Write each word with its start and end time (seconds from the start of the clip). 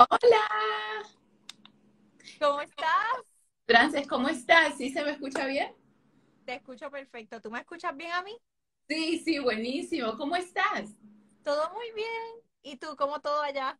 Hola. 0.00 1.04
¿Cómo 2.40 2.62
estás? 2.62 3.20
Frances, 3.66 4.06
¿cómo 4.06 4.30
estás? 4.30 4.78
¿Sí 4.78 4.88
se 4.88 5.04
me 5.04 5.10
escucha 5.10 5.44
bien? 5.44 5.74
Te 6.46 6.54
escucho 6.54 6.90
perfecto. 6.90 7.38
¿Tú 7.42 7.50
me 7.50 7.58
escuchas 7.58 7.94
bien 7.94 8.10
a 8.12 8.22
mí? 8.22 8.34
Sí, 8.88 9.18
sí, 9.18 9.38
buenísimo. 9.40 10.16
¿Cómo 10.16 10.36
estás? 10.36 10.96
Todo 11.44 11.70
muy 11.74 11.92
bien. 11.92 12.08
¿Y 12.62 12.78
tú, 12.78 12.96
cómo 12.96 13.20
todo 13.20 13.42
allá? 13.42 13.78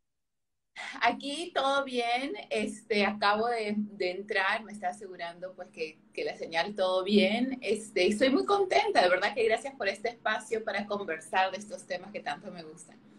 Aquí 1.00 1.53
todo 1.54 1.85
bien. 1.85 2.34
Este, 2.50 3.06
acabo 3.06 3.46
de, 3.46 3.76
de 3.78 4.10
entrar, 4.10 4.62
me 4.62 4.72
está 4.72 4.90
asegurando 4.90 5.54
pues 5.54 5.71
que, 5.71 6.02
que, 6.12 6.24
la 6.24 6.37
señal 6.37 6.74
todo 6.74 7.02
bien. 7.02 7.58
Este, 7.62 8.08
estoy 8.08 8.28
muy 8.28 8.44
contenta, 8.44 9.00
de 9.00 9.08
verdad 9.08 9.34
que 9.34 9.44
gracias 9.44 9.74
por 9.74 9.88
este 9.88 10.10
espacio 10.10 10.62
para 10.64 10.84
conversar 10.84 11.50
de 11.50 11.56
estos 11.56 11.87
temas 11.87 12.12
que 12.12 12.21
tanto 12.21 12.50
me 12.50 12.62
gustan. 12.62 13.10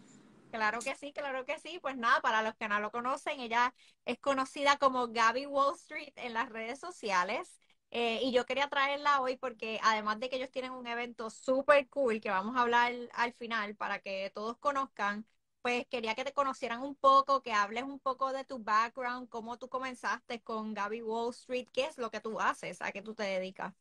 Claro 0.52 0.84
que 0.84 0.96
sí, 0.96 1.14
claro 1.14 1.46
que 1.46 1.58
sí. 1.60 1.80
Pues 1.82 1.96
nada, 1.98 2.22
para 2.22 2.42
los 2.44 2.56
que 2.56 2.68
no 2.68 2.80
lo 2.82 2.92
conocen, 2.92 3.40
ella 3.40 3.74
es 4.06 4.20
conocida 4.20 4.78
como 4.78 5.08
Gaby 5.08 5.46
Wall 5.46 5.76
Street 5.76 6.12
en 6.18 6.34
las 6.34 6.50
redes 6.50 6.80
sociales. 6.80 7.58
Eh, 7.90 8.20
y 8.24 8.32
yo 8.34 8.46
quería 8.46 8.70
traerla 8.70 9.22
hoy 9.22 9.38
porque 9.38 9.80
además 9.84 10.20
de 10.20 10.30
que 10.30 10.38
ellos 10.38 10.52
tienen 10.52 10.72
un 10.72 10.88
evento 10.88 11.30
súper 11.30 11.90
cool 11.90 12.22
que 12.22 12.30
vamos 12.30 12.56
a 12.56 12.62
hablar 12.62 12.94
al 13.14 13.34
final 13.34 13.76
para 13.76 14.00
que 14.00 14.30
todos 14.34 14.58
conozcan, 14.58 15.26
pues 15.62 15.86
quería 15.88 16.16
que 16.16 16.24
te 16.26 16.34
conocieran 16.34 16.82
un 16.82 16.96
poco, 16.96 17.42
que 17.42 17.54
hables 17.54 17.84
un 17.84 18.00
poco 18.00 18.32
de 18.34 18.46
tu 18.46 18.60
background, 18.60 19.30
cómo 19.30 19.58
tú 19.58 19.68
comenzaste 19.70 20.42
con 20.42 20.74
Gaby 20.74 21.02
Wall 21.02 21.32
Street, 21.32 21.68
qué 21.74 21.86
es 21.86 21.98
lo 21.98 22.12
que 22.12 22.22
tú 22.22 22.40
haces, 22.40 22.82
a 22.82 22.92
qué 22.92 23.02
tú 23.02 23.14
te 23.16 23.24
dedicas. 23.24 23.74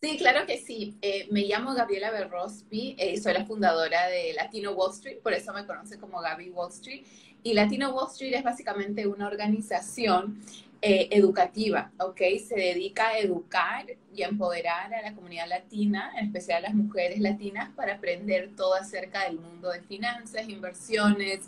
Sí, 0.00 0.16
claro 0.16 0.46
que 0.46 0.58
sí. 0.58 0.96
Eh, 1.02 1.26
me 1.32 1.42
llamo 1.42 1.74
Gabriela 1.74 2.12
Berrosby, 2.12 2.94
eh, 2.98 3.20
soy 3.20 3.34
la 3.34 3.44
fundadora 3.44 4.06
de 4.06 4.32
Latino 4.32 4.70
Wall 4.72 4.92
Street, 4.92 5.18
por 5.22 5.32
eso 5.32 5.52
me 5.52 5.66
conoce 5.66 5.98
como 5.98 6.20
Gaby 6.20 6.50
Wall 6.50 6.70
Street. 6.70 7.04
Y 7.42 7.54
Latino 7.54 7.90
Wall 7.90 8.08
Street 8.12 8.34
es 8.34 8.44
básicamente 8.44 9.08
una 9.08 9.26
organización 9.26 10.40
eh, 10.82 11.08
educativa, 11.10 11.90
¿ok? 11.98 12.20
Se 12.46 12.54
dedica 12.54 13.08
a 13.08 13.18
educar 13.18 13.86
y 14.14 14.22
empoderar 14.22 14.94
a 14.94 15.02
la 15.02 15.14
comunidad 15.16 15.48
latina, 15.48 16.12
en 16.16 16.26
especial 16.26 16.58
a 16.58 16.68
las 16.68 16.74
mujeres 16.74 17.18
latinas, 17.18 17.70
para 17.74 17.94
aprender 17.94 18.54
todo 18.54 18.74
acerca 18.74 19.24
del 19.24 19.40
mundo 19.40 19.70
de 19.70 19.82
finanzas, 19.82 20.48
inversiones, 20.48 21.40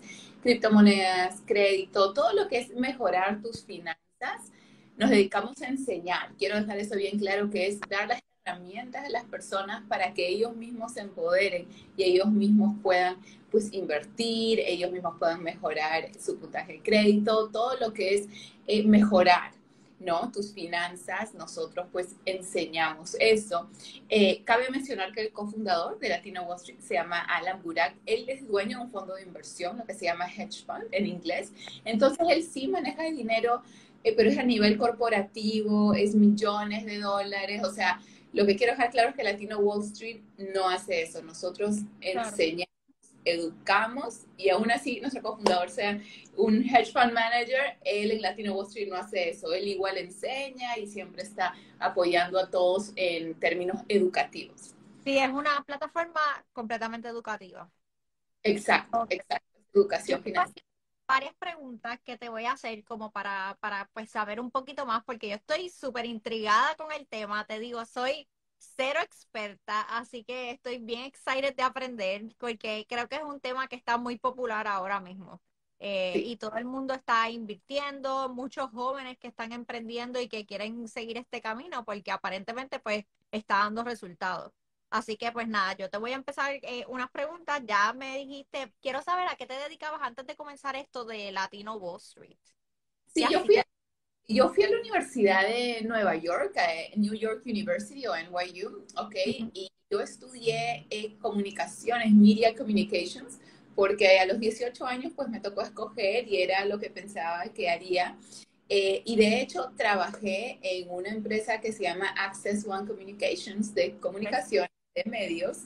criptomonedas, 0.43 1.41
crédito, 1.47 2.13
todo 2.13 2.33
lo 2.33 2.49
que 2.49 2.59
es 2.59 2.75
mejorar 2.75 3.41
tus 3.43 3.65
finanzas. 3.65 4.01
Nos 4.97 5.11
dedicamos 5.11 5.63
a 5.63 5.69
enseñar. 5.69 6.33
Quiero 6.37 6.57
dejar 6.61 6.79
eso 6.79 6.97
bien 6.97 7.17
claro, 7.19 7.49
que 7.49 7.69
es 7.69 7.79
dar 7.89 8.09
las 8.09 8.21
herramientas 8.45 9.05
a 9.05 9.11
las 9.11 9.25
personas 9.25 9.83
para 9.89 10.15
que 10.15 10.27
ellos 10.29 10.57
mismos 10.57 10.93
se 10.93 11.01
empoderen 11.01 11.67
y 11.97 12.05
ellos 12.05 12.29
mismos 12.31 12.75
puedan 12.83 13.17
pues 13.51 13.73
invertir, 13.73 14.61
ellos 14.61 14.91
mismos 14.91 15.17
puedan 15.19 15.43
mejorar 15.43 16.11
su 16.19 16.39
puntaje 16.39 16.75
de 16.75 16.83
crédito, 16.83 17.49
todo 17.49 17.77
lo 17.79 17.93
que 17.93 18.15
es 18.15 18.29
eh, 18.67 18.85
mejorar, 18.85 19.53
¿no? 19.99 20.31
Tus 20.33 20.53
finanzas, 20.55 21.35
nosotros 21.35 21.87
pues 21.93 22.15
enseñamos 22.25 23.17
eso. 23.19 23.69
Eh, 24.09 24.43
cabe 24.45 24.71
mencionar 24.71 25.13
que 25.13 25.21
el 25.23 25.33
cofundador 25.33 25.99
de 25.99 26.09
Latino 26.09 26.45
Wall 26.45 26.57
Street 26.57 26.81
se 26.81 26.95
llama 26.95 27.21
Alan 27.21 27.61
Burak, 27.63 27.95
él 28.07 28.25
es 28.29 28.47
dueño 28.47 28.79
de 28.79 28.85
un 28.85 28.91
fondo 28.91 29.17
de 29.17 29.23
inversión, 29.23 29.77
lo 29.77 29.85
que 29.85 29.95
se 29.95 30.07
llama 30.07 30.27
hedge 30.27 30.65
fund 30.65 30.85
en 30.93 31.07
inglés, 31.07 31.53
entonces 31.85 32.27
él 32.31 32.43
sí 32.45 32.69
maneja 32.69 33.07
el 33.07 33.17
dinero, 33.17 33.63
eh, 34.03 34.15
pero 34.17 34.31
es 34.31 34.39
a 34.39 34.45
nivel 34.45 34.79
corporativo, 34.79 35.93
es 35.93 36.15
millones 36.15 36.87
de 36.87 37.01
dólares, 37.01 37.63
o 37.65 37.73
sea, 37.73 38.01
lo 38.33 38.47
que 38.47 38.57
quiero 38.57 38.73
dejar 38.73 38.91
claro 38.91 39.11
es 39.11 39.17
que 39.17 39.25
Latino 39.25 39.59
Wall 39.59 39.85
Street 39.85 40.21
no 40.55 40.69
hace 40.69 41.03
eso. 41.03 41.23
Nosotros 41.23 41.77
enseñamos, 42.01 42.69
educamos 43.25 44.23
y 44.37 44.51
aún 44.51 44.71
así 44.71 45.01
nuestro 45.01 45.23
cofundador 45.23 45.69
sea 45.69 46.01
un 46.37 46.63
hedge 46.63 46.93
fund 46.93 47.13
manager, 47.13 47.79
él 47.85 48.13
en 48.13 48.23
Latino 48.23 48.55
Wall 48.55 48.67
Street 48.67 48.89
no 48.89 48.97
hace 48.97 49.31
eso. 49.31 49.53
Él 49.53 49.69
igual 49.69 49.99
enseña 49.99 50.79
y 50.79 50.87
siempre 50.87 51.23
está 51.23 51.55
apoyando 51.79 52.39
a 52.39 52.51
todos 52.51 52.93
en 52.97 53.35
términos 53.35 53.83
educativos. 53.89 54.75
Sí, 55.05 55.19
es 55.19 55.31
una 55.31 55.63
plataforma 55.65 56.21
completamente 56.53 57.09
educativa. 57.09 57.71
Exacto, 58.43 59.07
exacto. 59.11 59.47
Educación 59.73 60.23
financiera 60.23 60.70
varias 61.11 61.35
preguntas 61.35 61.99
que 62.05 62.17
te 62.17 62.29
voy 62.29 62.45
a 62.45 62.53
hacer 62.53 62.85
como 62.85 63.11
para, 63.11 63.59
para 63.61 63.91
pues 63.93 64.11
saber 64.11 64.39
un 64.41 64.51
poquito 64.53 64.87
más, 64.87 65.03
porque 65.05 65.29
yo 65.29 65.35
estoy 65.35 65.69
súper 65.69 66.07
intrigada 66.07 66.77
con 66.77 66.93
el 66.93 67.07
tema, 67.09 67.45
te 67.47 67.59
digo, 67.59 67.85
soy 67.85 68.29
cero 68.59 69.01
experta, 69.03 69.81
así 69.83 70.23
que 70.23 70.53
estoy 70.53 70.79
bien 70.79 71.01
excited 71.05 71.57
de 71.57 71.63
aprender, 71.65 72.37
porque 72.39 72.87
creo 72.89 73.09
que 73.09 73.17
es 73.17 73.25
un 73.25 73.41
tema 73.41 73.67
que 73.67 73.75
está 73.75 73.99
muy 73.99 74.19
popular 74.19 74.69
ahora 74.69 75.01
mismo. 75.01 75.41
Eh, 75.81 76.23
y 76.27 76.37
todo 76.37 76.57
el 76.57 76.67
mundo 76.67 76.95
está 76.95 77.29
invirtiendo, 77.31 78.29
muchos 78.29 78.71
jóvenes 78.71 79.19
que 79.19 79.29
están 79.29 79.53
emprendiendo 79.53 80.21
y 80.21 80.29
que 80.29 80.47
quieren 80.47 80.87
seguir 80.89 81.17
este 81.17 81.41
camino, 81.41 81.85
porque 81.85 82.13
aparentemente 82.13 82.79
pues 82.79 83.05
está 83.33 83.59
dando 83.59 83.83
resultados. 83.83 84.53
Así 84.91 85.17
que 85.17 85.31
pues 85.31 85.47
nada, 85.47 85.77
yo 85.77 85.89
te 85.89 85.99
voy 85.99 86.11
a 86.11 86.17
empezar 86.17 86.53
eh, 86.63 86.85
unas 86.89 87.11
preguntas. 87.11 87.63
Ya 87.65 87.93
me 87.93 88.19
dijiste, 88.19 88.73
quiero 88.83 89.01
saber 89.03 89.29
a 89.29 89.37
qué 89.37 89.47
te 89.47 89.55
dedicabas 89.55 90.01
antes 90.03 90.27
de 90.27 90.35
comenzar 90.35 90.75
esto 90.75 91.05
de 91.05 91.31
Latino 91.31 91.77
Wall 91.77 92.01
Street. 92.01 92.39
Sí, 93.07 93.25
yo 93.31 93.45
fui, 93.45 93.59
a, 93.59 93.65
yo 94.27 94.49
fui 94.49 94.65
a 94.65 94.71
la 94.71 94.81
Universidad 94.81 95.43
de 95.47 95.83
Nueva 95.83 96.17
York, 96.17 96.57
a 96.57 96.97
New 96.97 97.15
York 97.15 97.43
University 97.47 98.07
o 98.09 98.15
NYU, 98.15 98.85
¿ok? 98.97 99.15
Y 99.53 99.71
yo 99.89 100.01
estudié 100.01 100.87
eh, 100.91 101.17
comunicaciones, 101.19 102.13
Media 102.13 102.55
Communications, 102.55 103.39
porque 103.77 104.19
a 104.19 104.27
los 104.27 104.41
18 104.41 104.85
años 104.87 105.13
pues 105.15 105.29
me 105.29 105.41
tocó 105.41 105.63
escoger 105.63 106.27
y 106.27 106.43
era 106.43 106.65
lo 106.65 106.81
que 106.81 106.91
pensaba 106.91 107.45
que 107.53 107.71
haría. 107.71 108.19
Eh, 108.69 109.03
y 109.05 109.17
de 109.17 109.41
hecho 109.41 109.73
trabajé 109.77 110.59
en 110.63 110.91
una 110.91 111.11
empresa 111.11 111.61
que 111.61 111.73
se 111.73 111.85
llama 111.85 112.09
Access 112.09 112.65
One 112.67 112.87
Communications 112.87 113.75
de 113.75 113.99
comunicación 113.99 114.67
de 114.95 115.05
medios. 115.09 115.59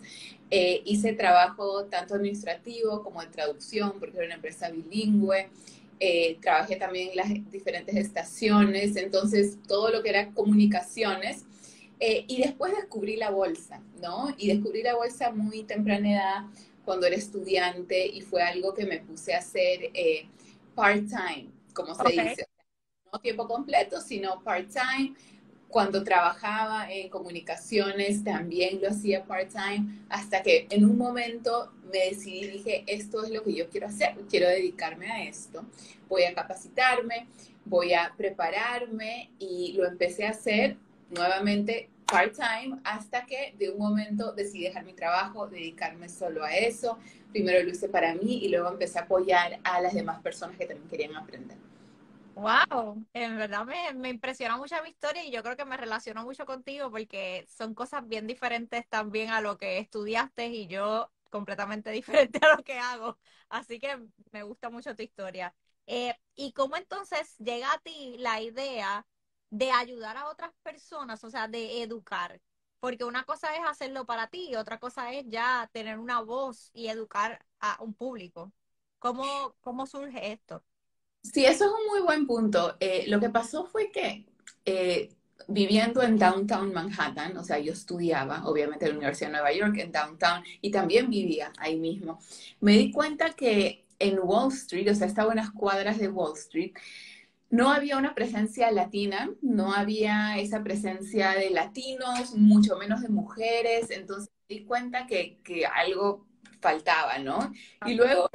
Eh, 0.51 0.83
hice 0.85 1.13
trabajo 1.15 1.87
tanto 1.87 2.15
administrativo 2.15 3.03
como 3.03 3.21
de 3.21 3.29
traducción, 3.29 3.95
porque 3.99 4.17
era 4.17 4.27
una 4.27 4.35
empresa 4.37 4.71
bilingüe. 4.71 5.49
Eh, 6.01 6.39
trabajé 6.41 6.77
también 6.77 7.11
en 7.11 7.17
las 7.17 7.51
diferentes 7.51 7.95
estaciones, 7.97 8.97
entonces 8.97 9.59
todo 9.67 9.91
lo 9.91 10.03
que 10.03 10.11
era 10.11 10.31
comunicaciones. 10.33 11.45
Eh, 12.01 12.25
y 12.29 12.43
después 12.43 12.75
descubrí 12.77 13.17
la 13.17 13.31
bolsa, 13.31 13.81
¿no? 14.03 14.35
Y 14.37 14.49
descubrí 14.49 14.83
la 14.83 14.97
bolsa 14.97 15.31
muy 15.31 15.63
temprana 15.63 16.13
edad, 16.13 16.45
cuando 16.85 17.07
era 17.07 17.17
estudiante, 17.17 18.07
y 18.07 18.21
fue 18.21 18.43
algo 18.43 18.75
que 18.75 18.85
me 18.85 18.99
puse 18.99 19.35
a 19.35 19.39
hacer 19.39 19.91
part-time, 20.75 21.49
como 21.73 21.95
se 21.95 22.13
dice. 22.13 22.47
No 23.11 23.21
tiempo 23.21 23.47
completo, 23.47 24.01
sino 24.01 24.43
part-time 24.43 25.15
cuando 25.75 26.05
trabajaba 26.05 26.89
en 26.89 27.09
comunicaciones 27.09 28.23
también 28.23 28.81
lo 28.81 28.91
hacía 28.91 29.25
part-time, 29.25 30.05
hasta 30.09 30.41
que 30.41 30.69
en 30.71 30.85
un 30.85 30.97
momento 30.97 31.73
me 31.93 31.99
decidí, 32.11 32.47
dije, 32.47 32.85
esto 32.87 33.25
es 33.25 33.31
lo 33.31 33.43
que 33.43 33.55
yo 33.55 33.69
quiero 33.69 33.89
hacer, 33.89 34.15
quiero 34.31 34.49
dedicarme 34.49 35.11
a 35.11 35.25
esto, 35.25 35.65
voy 36.09 36.23
a 36.23 36.33
capacitarme, 36.33 37.27
voy 37.65 37.93
a 37.93 38.15
prepararme 38.17 39.33
y 39.41 39.73
lo 39.73 39.85
empecé 39.85 40.29
a 40.29 40.31
hacer 40.31 40.77
nuevamente 41.11 41.91
part-time 42.07 42.79
hasta 42.85 43.27
que 43.27 43.57
de 43.59 43.71
un 43.71 43.79
momento 43.79 44.33
decidí 44.33 44.63
dejar 44.63 44.85
mi 44.85 44.93
trabajo, 44.93 45.49
dedicarme 45.49 46.09
solo 46.09 46.45
a 46.45 46.55
eso. 46.55 47.01
Primero 47.33 47.61
lo 47.65 47.71
hice 47.71 47.89
para 47.89 48.15
mí 48.15 48.45
y 48.45 48.49
luego 48.49 48.69
empecé 48.69 49.01
a 49.01 49.03
apoyar 49.03 49.59
a 49.65 49.81
las 49.81 49.93
demás 49.93 50.23
personas 50.23 50.57
que 50.57 50.67
también 50.67 50.89
querían 50.89 51.17
aprender. 51.17 51.57
Wow, 52.37 53.07
en 53.13 53.37
verdad 53.37 53.65
me, 53.65 53.95
me 53.95 54.09
impresiona 54.09 54.57
mucho 54.57 54.75
mi 54.83 54.89
historia 54.91 55.25
y 55.25 55.31
yo 55.31 55.43
creo 55.45 55.57
que 55.57 55.65
me 55.65 55.77
relaciono 55.77 56.25
mucho 56.25 56.45
contigo 56.47 56.91
porque 56.91 57.47
son 57.49 57.75
cosas 57.75 58.07
bien 58.09 58.27
diferentes 58.27 58.89
también 58.89 59.31
a 59.31 59.41
lo 59.41 59.57
que 59.57 59.79
estudiaste 59.79 60.49
y 60.49 60.67
yo 60.67 61.13
completamente 61.31 61.91
diferente 61.93 62.41
a 62.45 62.57
lo 62.57 62.65
que 62.65 62.79
hago. 62.79 63.19
Así 63.49 63.79
que 63.79 64.01
me 64.33 64.43
gusta 64.43 64.69
mucho 64.69 64.97
tu 64.97 65.03
historia. 65.05 65.55
Eh, 65.87 66.15
¿Y 66.35 66.53
cómo 66.53 66.77
entonces 66.77 67.37
llega 67.39 67.73
a 67.73 67.79
ti 67.79 68.17
la 68.19 68.41
idea 68.41 69.07
de 69.51 69.71
ayudar 69.71 70.17
a 70.17 70.29
otras 70.29 70.51
personas, 70.65 71.23
o 71.23 71.31
sea, 71.31 71.47
de 71.47 71.83
educar? 71.83 72.41
Porque 72.81 73.05
una 73.05 73.23
cosa 73.25 73.55
es 73.55 73.61
hacerlo 73.65 74.07
para 74.07 74.27
ti 74.29 74.49
y 74.51 74.57
otra 74.57 74.79
cosa 74.81 75.13
es 75.13 75.25
ya 75.29 75.71
tener 75.73 75.99
una 76.01 76.21
voz 76.21 76.71
y 76.75 76.89
educar 76.89 77.47
a 77.61 77.77
un 77.81 77.95
público. 77.95 78.53
¿Cómo, 78.99 79.55
cómo 79.61 79.87
surge 79.87 80.33
esto? 80.33 80.65
Sí, 81.25 81.45
eso 81.45 81.65
es 81.65 81.71
un 81.71 81.87
muy 81.91 82.03
buen 82.03 82.27
punto. 82.27 82.77
Eh, 82.81 83.07
lo 83.09 83.19
que 83.19 83.31
pasó 83.31 83.65
fue 83.65 83.91
que 83.91 84.27
eh, 84.65 85.09
viviendo 85.49 86.03
en 86.03 86.19
downtown 86.19 86.73
Manhattan, 86.73 87.37
o 87.37 87.43
sea, 87.45 87.59
yo 87.59 87.73
estudiaba, 87.73 88.47
obviamente, 88.47 88.85
en 88.85 88.93
la 88.93 88.99
Universidad 88.99 89.29
de 89.29 89.33
Nueva 89.33 89.53
York, 89.53 89.77
en 89.79 89.91
downtown, 89.91 90.43
y 90.61 90.71
también 90.71 91.11
vivía 91.11 91.53
ahí 91.59 91.77
mismo, 91.77 92.21
me 92.61 92.73
di 92.73 92.93
cuenta 92.93 93.31
que 93.35 93.87
en 93.99 94.19
Wall 94.23 94.53
Street, 94.53 94.91
o 94.91 94.95
sea, 94.95 95.07
estaba 95.07 95.33
en 95.33 95.39
unas 95.39 95.53
cuadras 95.53 95.99
de 95.99 96.09
Wall 96.09 96.37
Street, 96.37 96.73
no 97.51 97.71
había 97.71 97.99
una 97.99 98.15
presencia 98.15 98.71
latina, 98.71 99.31
no 99.41 99.73
había 99.73 100.39
esa 100.39 100.63
presencia 100.63 101.33
de 101.33 101.51
latinos, 101.51 102.35
mucho 102.37 102.77
menos 102.77 103.01
de 103.03 103.09
mujeres, 103.09 103.91
entonces 103.91 104.31
me 104.49 104.57
di 104.57 104.65
cuenta 104.65 105.07
que, 105.07 105.41
que 105.45 105.67
algo 105.67 106.27
faltaba, 106.61 107.19
¿no? 107.19 107.53
Y 107.87 107.95
luego 107.95 108.29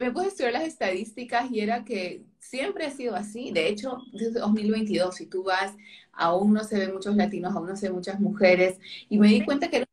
me 0.00 0.10
puse 0.12 0.26
a 0.26 0.28
estudiar 0.28 0.52
las 0.52 0.64
estadísticas 0.64 1.50
y 1.50 1.60
era 1.60 1.84
que 1.84 2.24
siempre 2.38 2.86
ha 2.86 2.90
sido 2.90 3.14
así. 3.14 3.50
De 3.52 3.68
hecho, 3.68 3.98
desde 4.12 4.40
2022, 4.40 5.14
si 5.14 5.26
tú 5.26 5.44
vas, 5.44 5.74
aún 6.12 6.52
no 6.52 6.64
se 6.64 6.78
ven 6.78 6.94
muchos 6.94 7.16
latinos, 7.16 7.54
aún 7.54 7.68
no 7.68 7.76
se 7.76 7.86
ven 7.86 7.96
muchas 7.96 8.20
mujeres. 8.20 8.78
Y 9.08 9.18
me 9.18 9.28
di 9.28 9.44
cuenta 9.44 9.68
que 9.68 9.78
era 9.78 9.86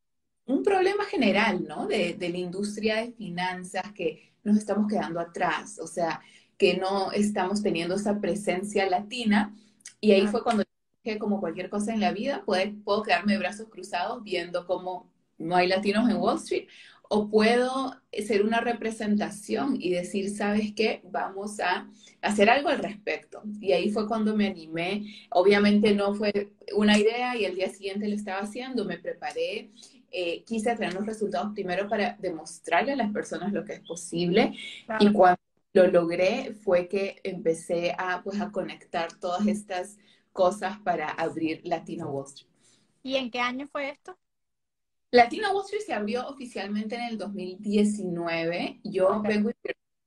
un 0.45 0.63
problema 0.63 1.05
general, 1.05 1.65
¿no? 1.67 1.87
De, 1.87 2.13
de 2.13 2.29
la 2.29 2.37
industria 2.37 2.97
de 2.97 3.11
finanzas, 3.13 3.91
que 3.93 4.33
nos 4.43 4.57
estamos 4.57 4.87
quedando 4.87 5.19
atrás, 5.19 5.79
o 5.79 5.87
sea, 5.87 6.21
que 6.57 6.77
no 6.77 7.11
estamos 7.11 7.61
teniendo 7.61 7.95
esa 7.95 8.19
presencia 8.19 8.89
latina. 8.89 9.55
Y 9.99 10.11
ahí 10.11 10.27
fue 10.27 10.43
cuando 10.43 10.63
que 11.03 11.17
como 11.17 11.39
cualquier 11.39 11.69
cosa 11.69 11.93
en 11.93 11.99
la 11.99 12.11
vida, 12.11 12.43
puede, 12.45 12.73
puedo 12.83 13.03
quedarme 13.03 13.33
de 13.33 13.39
brazos 13.39 13.69
cruzados 13.69 14.23
viendo 14.23 14.65
cómo 14.67 15.11
no 15.37 15.55
hay 15.55 15.67
latinos 15.67 16.09
en 16.09 16.17
Wall 16.17 16.37
Street, 16.37 16.67
o 17.13 17.27
puedo 17.27 17.93
ser 18.25 18.41
una 18.41 18.61
representación 18.61 19.75
y 19.77 19.89
decir, 19.89 20.29
¿sabes 20.29 20.71
qué? 20.73 21.01
Vamos 21.03 21.59
a 21.59 21.89
hacer 22.21 22.49
algo 22.49 22.69
al 22.69 22.79
respecto. 22.79 23.41
Y 23.59 23.73
ahí 23.73 23.91
fue 23.91 24.07
cuando 24.07 24.33
me 24.33 24.47
animé. 24.47 25.27
Obviamente 25.31 25.93
no 25.93 26.13
fue 26.13 26.53
una 26.73 26.97
idea 26.97 27.35
y 27.35 27.43
el 27.43 27.55
día 27.55 27.69
siguiente 27.69 28.07
lo 28.07 28.15
estaba 28.15 28.39
haciendo, 28.39 28.85
me 28.85 28.97
preparé. 28.97 29.71
Eh, 30.09 30.45
quise 30.45 30.73
tener 30.77 30.93
los 30.93 31.05
resultados 31.05 31.51
primero 31.53 31.89
para 31.89 32.15
demostrarle 32.17 32.93
a 32.93 32.95
las 32.95 33.11
personas 33.11 33.51
lo 33.51 33.65
que 33.65 33.73
es 33.73 33.81
posible 33.81 34.53
y 35.01 35.11
cuando 35.11 35.41
lo 35.73 35.87
logré 35.87 36.53
fue 36.63 36.87
que 36.87 37.19
empecé 37.25 37.93
a, 37.97 38.21
pues, 38.23 38.39
a 38.39 38.51
conectar 38.51 39.11
todas 39.19 39.47
estas 39.47 39.97
cosas 40.31 40.79
para 40.79 41.09
abrir 41.09 41.59
Latino 41.65 42.09
Wall 42.09 42.27
Street. 42.27 42.49
¿Y 43.03 43.17
en 43.17 43.29
qué 43.29 43.41
año 43.41 43.67
fue 43.67 43.89
esto? 43.89 44.17
Latino 45.11 45.51
Wall 45.53 45.65
Street 45.65 45.83
se 45.85 45.93
abrió 45.93 46.27
oficialmente 46.27 46.95
en 46.95 47.01
el 47.01 47.17
2019. 47.17 48.79
Yo 48.83 49.21
vengo 49.21 49.51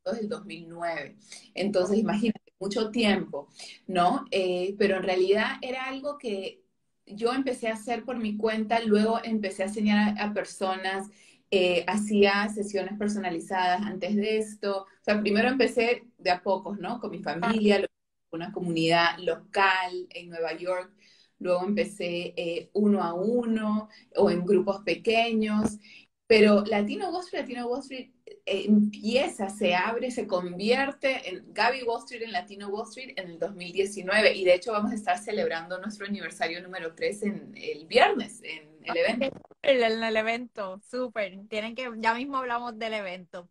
desde 0.04 0.20
el 0.22 0.28
2009. 0.28 1.16
Entonces, 1.54 1.98
imagínate, 1.98 2.52
mucho 2.58 2.90
tiempo, 2.90 3.48
¿no? 3.86 4.24
Eh, 4.30 4.74
pero 4.78 4.96
en 4.96 5.02
realidad 5.02 5.56
era 5.60 5.84
algo 5.84 6.16
que 6.16 6.62
yo 7.06 7.32
empecé 7.34 7.68
a 7.68 7.74
hacer 7.74 8.04
por 8.04 8.16
mi 8.16 8.36
cuenta, 8.38 8.80
luego 8.80 9.20
empecé 9.22 9.62
a 9.62 9.66
enseñar 9.66 10.18
a, 10.18 10.32
personas, 10.32 11.10
eh, 11.50 11.84
hacía 11.86 12.48
sesiones 12.48 12.98
personalizadas 12.98 13.82
antes 13.82 14.16
de 14.16 14.38
esto. 14.38 14.84
O 14.84 15.04
sea, 15.04 15.20
primero 15.20 15.48
empecé 15.48 16.04
de 16.16 16.30
a 16.30 16.42
pocos, 16.42 16.78
¿no? 16.78 17.00
Con 17.00 17.10
mi 17.10 17.22
familia, 17.22 17.84
una 18.30 18.52
comunidad 18.52 19.18
local 19.18 20.06
en 20.10 20.30
Nueva 20.30 20.54
York 20.56 20.90
luego 21.38 21.64
empecé 21.64 22.34
eh, 22.36 22.70
uno 22.72 23.02
a 23.02 23.14
uno 23.14 23.88
o 24.16 24.30
en 24.30 24.44
grupos 24.44 24.82
pequeños, 24.82 25.78
pero 26.26 26.64
Latino 26.64 27.10
Wall 27.10 27.24
Street, 27.24 27.42
Latino 27.42 27.66
Wall 27.66 27.80
Street 27.80 28.10
eh, 28.26 28.64
empieza, 28.66 29.50
se 29.50 29.74
abre, 29.74 30.10
se 30.10 30.26
convierte 30.26 31.28
en 31.28 31.52
Gaby 31.52 31.82
Wall 31.82 32.02
Street 32.04 32.22
en 32.22 32.32
Latino 32.32 32.68
Wall 32.68 32.88
Street 32.88 33.12
en 33.16 33.30
el 33.30 33.38
2019 33.38 34.34
y 34.34 34.44
de 34.44 34.54
hecho 34.54 34.72
vamos 34.72 34.92
a 34.92 34.94
estar 34.94 35.18
celebrando 35.18 35.78
nuestro 35.78 36.06
aniversario 36.06 36.62
número 36.62 36.94
3 36.94 37.22
en 37.24 37.54
el 37.56 37.86
viernes, 37.86 38.42
en 38.42 38.78
el 38.84 38.96
evento. 38.96 39.40
En 39.62 40.02
el, 40.02 40.16
evento, 40.16 40.80
súper. 40.90 41.46
Tienen 41.48 41.74
que, 41.74 41.90
ya 41.96 42.14
mismo 42.14 42.36
hablamos 42.38 42.78
del 42.78 42.94
evento. 42.94 43.48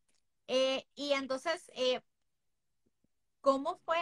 Eh, 0.48 0.86
y 0.96 1.14
entonces, 1.14 1.72
¿cómo 3.42 3.80
fue 3.86 3.98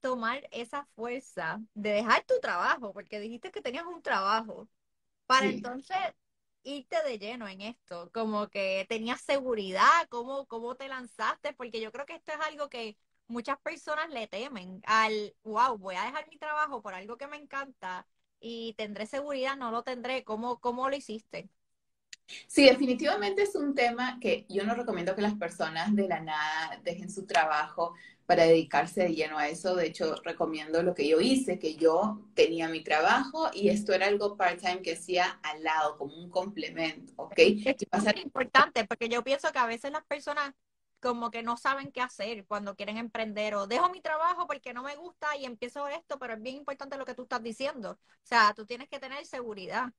tomar 0.00 0.48
esa 0.52 0.84
fuerza 0.96 1.60
de 1.74 1.90
dejar 1.92 2.24
tu 2.24 2.38
trabajo, 2.40 2.92
porque 2.92 3.20
dijiste 3.20 3.50
que 3.50 3.62
tenías 3.62 3.84
un 3.86 4.02
trabajo, 4.02 4.68
para 5.26 5.48
entonces 5.48 5.98
irte 6.62 6.96
de 7.04 7.18
lleno 7.18 7.48
en 7.48 7.62
esto, 7.62 8.10
como 8.12 8.48
que 8.48 8.86
tenías 8.88 9.20
seguridad, 9.22 10.08
cómo, 10.08 10.46
cómo 10.46 10.76
te 10.76 10.88
lanzaste, 10.88 11.52
porque 11.54 11.80
yo 11.80 11.92
creo 11.92 12.06
que 12.06 12.14
esto 12.16 12.32
es 12.32 12.40
algo 12.40 12.68
que 12.68 12.96
muchas 13.28 13.58
personas 13.60 14.10
le 14.10 14.26
temen 14.26 14.82
al, 14.86 15.34
wow, 15.44 15.78
voy 15.78 15.96
a 15.96 16.04
dejar 16.04 16.28
mi 16.28 16.38
trabajo 16.38 16.82
por 16.82 16.94
algo 16.94 17.16
que 17.16 17.28
me 17.28 17.36
encanta 17.36 18.06
y 18.40 18.74
tendré 18.74 19.06
seguridad, 19.06 19.56
no 19.56 19.70
lo 19.70 19.82
tendré, 19.82 20.24
¿cómo, 20.24 20.58
cómo 20.60 20.88
lo 20.90 20.96
hiciste? 20.96 21.48
Sí, 22.46 22.64
definitivamente 22.64 23.42
es 23.42 23.54
un 23.54 23.74
tema 23.74 24.18
que 24.20 24.46
yo 24.48 24.64
no 24.64 24.74
recomiendo 24.74 25.14
que 25.14 25.22
las 25.22 25.34
personas 25.34 25.94
de 25.94 26.08
la 26.08 26.20
nada 26.20 26.80
dejen 26.84 27.10
su 27.10 27.26
trabajo 27.26 27.94
para 28.30 28.44
dedicarse 28.44 29.02
de 29.02 29.14
lleno 29.16 29.38
a 29.38 29.48
eso. 29.48 29.74
De 29.74 29.88
hecho, 29.88 30.14
recomiendo 30.22 30.84
lo 30.84 30.94
que 30.94 31.08
yo 31.08 31.20
hice, 31.20 31.58
que 31.58 31.74
yo 31.74 32.20
tenía 32.34 32.68
mi 32.68 32.80
trabajo 32.80 33.50
y 33.52 33.70
esto 33.70 33.92
era 33.92 34.06
algo 34.06 34.36
part-time 34.36 34.82
que 34.82 34.92
hacía 34.92 35.40
al 35.42 35.64
lado, 35.64 35.98
como 35.98 36.14
un 36.14 36.30
complemento, 36.30 37.12
¿ok? 37.16 37.34
Es 37.36 37.76
importante 38.22 38.84
porque 38.84 39.08
yo 39.08 39.24
pienso 39.24 39.50
que 39.50 39.58
a 39.58 39.66
veces 39.66 39.90
las 39.90 40.04
personas 40.04 40.54
como 41.00 41.32
que 41.32 41.42
no 41.42 41.56
saben 41.56 41.90
qué 41.90 42.02
hacer 42.02 42.46
cuando 42.46 42.76
quieren 42.76 42.98
emprender 42.98 43.56
o 43.56 43.66
dejo 43.66 43.90
mi 43.90 44.00
trabajo 44.00 44.46
porque 44.46 44.72
no 44.72 44.84
me 44.84 44.94
gusta 44.94 45.36
y 45.36 45.44
empiezo 45.44 45.88
esto, 45.88 46.20
pero 46.20 46.34
es 46.34 46.40
bien 46.40 46.54
importante 46.54 46.96
lo 46.96 47.04
que 47.06 47.14
tú 47.16 47.22
estás 47.22 47.42
diciendo. 47.42 47.98
O 47.98 47.98
sea, 48.22 48.54
tú 48.54 48.64
tienes 48.64 48.88
que 48.88 49.00
tener 49.00 49.26
seguridad. 49.26 49.92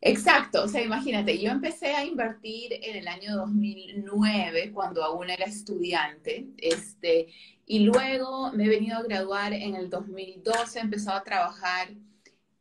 Exacto, 0.00 0.62
o 0.62 0.68
sea, 0.68 0.82
imagínate, 0.82 1.38
yo 1.40 1.50
empecé 1.50 1.88
a 1.88 2.04
invertir 2.04 2.72
en 2.72 2.96
el 2.96 3.08
año 3.08 3.34
2009 3.36 4.70
cuando 4.72 5.02
aún 5.02 5.28
era 5.28 5.44
estudiante, 5.44 6.46
este, 6.56 7.26
y 7.66 7.80
luego 7.80 8.52
me 8.52 8.66
he 8.66 8.68
venido 8.68 8.98
a 8.98 9.02
graduar 9.02 9.52
en 9.52 9.74
el 9.74 9.90
2012, 9.90 10.78
he 10.78 10.82
empezado 10.82 11.18
a 11.18 11.24
trabajar 11.24 11.88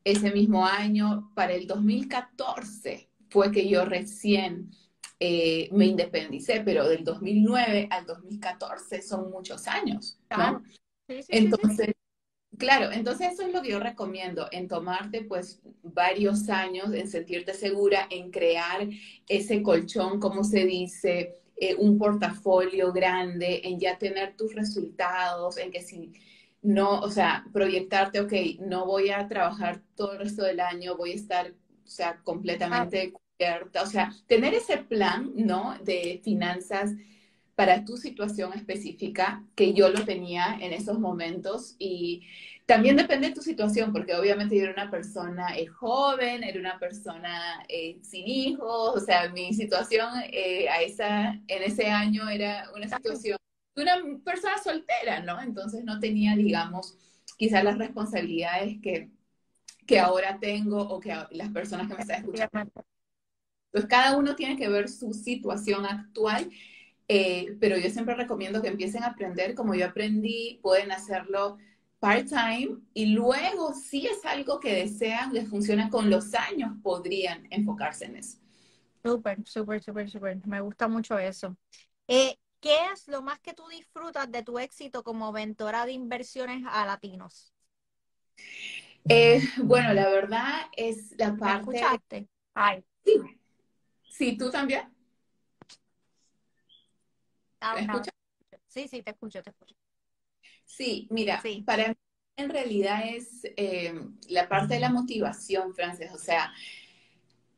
ese 0.03 0.31
mismo 0.31 0.65
año, 0.65 1.31
para 1.35 1.53
el 1.53 1.67
2014 1.67 3.07
fue 3.29 3.51
que 3.51 3.67
yo 3.67 3.85
recién 3.85 4.71
eh, 5.19 5.69
me 5.71 5.85
independicé, 5.85 6.61
pero 6.63 6.87
del 6.87 7.03
2009 7.03 7.87
al 7.91 8.05
2014 8.05 9.01
son 9.01 9.29
muchos 9.29 9.67
años, 9.67 10.19
¿no? 10.29 10.63
Entonces, 11.07 11.93
Claro, 12.57 12.91
entonces 12.91 13.33
eso 13.33 13.43
es 13.43 13.53
lo 13.53 13.61
que 13.61 13.69
yo 13.69 13.79
recomiendo, 13.79 14.47
en 14.51 14.67
tomarte 14.67 15.21
pues 15.21 15.61
varios 15.83 16.49
años, 16.49 16.91
en 16.91 17.07
sentirte 17.07 17.53
segura, 17.53 18.07
en 18.09 18.31
crear 18.31 18.87
ese 19.27 19.61
colchón, 19.61 20.19
como 20.19 20.43
se 20.43 20.65
dice, 20.65 21.35
eh, 21.55 21.75
un 21.75 21.99
portafolio 21.99 22.91
grande, 22.91 23.61
en 23.63 23.79
ya 23.79 23.99
tener 23.99 24.35
tus 24.35 24.55
resultados, 24.55 25.57
en 25.57 25.71
que 25.71 25.83
si 25.83 26.11
no, 26.63 26.99
o 27.01 27.11
sea, 27.11 27.45
proyectarte, 27.53 28.21
ok, 28.21 28.33
no 28.59 28.87
voy 28.87 29.11
a 29.11 29.27
trabajar 29.27 29.81
todo 29.95 30.13
el 30.13 30.19
resto 30.19 30.43
del 30.43 30.59
año, 30.59 30.97
voy 30.97 31.11
a 31.11 31.15
estar, 31.15 31.51
o 31.51 31.87
sea, 31.87 32.19
completamente 32.23 33.13
cubierta, 33.13 33.83
o 33.83 33.85
sea, 33.87 34.11
tener 34.25 34.55
ese 34.55 34.77
plan, 34.77 35.31
¿no? 35.35 35.77
De 35.83 36.21
finanzas 36.23 36.91
para 37.57 37.83
tu 37.85 37.97
situación 37.97 38.53
específica, 38.53 39.43
que 39.55 39.73
yo 39.73 39.89
lo 39.89 40.05
tenía 40.05 40.59
en 40.61 40.73
esos 40.73 40.99
momentos 40.99 41.75
y 41.79 42.27
también 42.67 42.95
depende 42.95 43.29
de 43.29 43.33
tu 43.33 43.41
situación, 43.41 43.91
porque 43.91 44.13
obviamente 44.13 44.55
yo 44.55 44.65
era 44.65 44.73
una 44.73 44.91
persona 44.91 45.57
eh, 45.57 45.65
joven, 45.65 46.43
era 46.43 46.59
una 46.59 46.77
persona 46.77 47.65
eh, 47.67 47.97
sin 48.03 48.27
hijos, 48.27 48.95
o 48.95 48.99
sea, 48.99 49.29
mi 49.29 49.55
situación 49.55 50.07
eh, 50.31 50.69
a 50.69 50.83
esa, 50.83 51.31
en 51.47 51.63
ese 51.63 51.87
año 51.87 52.29
era 52.29 52.69
una 52.75 52.87
situación 52.87 53.37
de 53.75 53.81
una 53.81 54.19
persona 54.23 54.59
soltera, 54.63 55.21
¿no? 55.21 55.41
Entonces 55.41 55.83
no 55.83 55.99
tenía, 55.99 56.35
digamos, 56.35 56.95
quizás 57.39 57.63
las 57.63 57.79
responsabilidades 57.79 58.79
que, 58.83 59.09
que 59.87 59.99
ahora 59.99 60.37
tengo 60.39 60.77
o 60.79 60.99
que 60.99 61.15
las 61.31 61.49
personas 61.49 61.87
que 61.87 61.95
me 61.95 62.01
están 62.01 62.19
escuchando. 62.19 62.71
Entonces 63.71 63.89
cada 63.89 64.15
uno 64.15 64.35
tiene 64.35 64.57
que 64.57 64.69
ver 64.69 64.89
su 64.89 65.11
situación 65.13 65.87
actual 65.87 66.51
eh, 67.07 67.55
pero 67.59 67.77
yo 67.77 67.89
siempre 67.89 68.15
recomiendo 68.15 68.61
que 68.61 68.67
empiecen 68.67 69.03
a 69.03 69.07
aprender 69.07 69.55
como 69.55 69.75
yo 69.75 69.85
aprendí, 69.85 70.59
pueden 70.61 70.91
hacerlo 70.91 71.57
part-time 71.99 72.77
y 72.93 73.07
luego 73.07 73.73
si 73.73 74.07
es 74.07 74.23
algo 74.25 74.59
que 74.59 74.73
desean, 74.73 75.33
les 75.33 75.49
funciona 75.49 75.89
con 75.89 76.09
los 76.09 76.33
años, 76.33 76.73
podrían 76.83 77.47
enfocarse 77.49 78.05
en 78.05 78.17
eso. 78.17 78.37
Súper, 79.03 79.39
súper, 79.45 79.81
súper, 79.81 80.09
súper. 80.09 80.45
Me 80.45 80.59
gusta 80.61 80.87
mucho 80.87 81.17
eso. 81.17 81.55
Eh, 82.07 82.35
¿Qué 82.59 82.75
es 82.93 83.07
lo 83.07 83.21
más 83.21 83.39
que 83.39 83.53
tú 83.53 83.67
disfrutas 83.67 84.29
de 84.31 84.43
tu 84.43 84.59
éxito 84.59 85.03
como 85.03 85.31
mentora 85.31 85.85
de 85.85 85.93
inversiones 85.93 86.63
a 86.67 86.85
latinos? 86.85 87.53
Eh, 89.07 89.41
bueno, 89.63 89.93
la 89.93 90.09
verdad 90.09 90.53
es 90.75 91.13
la 91.17 91.35
parte... 91.35 91.77
escuchaste? 91.77 92.27
Ay. 92.53 92.83
Sí. 93.05 93.13
sí, 94.09 94.37
tú 94.37 94.49
también. 94.49 94.96
Ah, 97.61 97.75
sí, 98.67 98.87
sí, 98.87 99.01
te 99.03 99.11
escucho, 99.11 99.41
te 99.43 99.49
escucho. 99.51 99.75
Sí, 100.65 101.07
mira, 101.11 101.49
para 101.65 101.89
mí 101.89 101.95
en 102.37 102.49
realidad 102.49 103.01
es 103.07 103.41
eh, 103.57 103.93
la 104.29 104.47
parte 104.49 104.75
de 104.75 104.79
la 104.79 104.89
motivación, 104.89 105.73
Frances. 105.73 106.11
O 106.13 106.17
sea, 106.17 106.51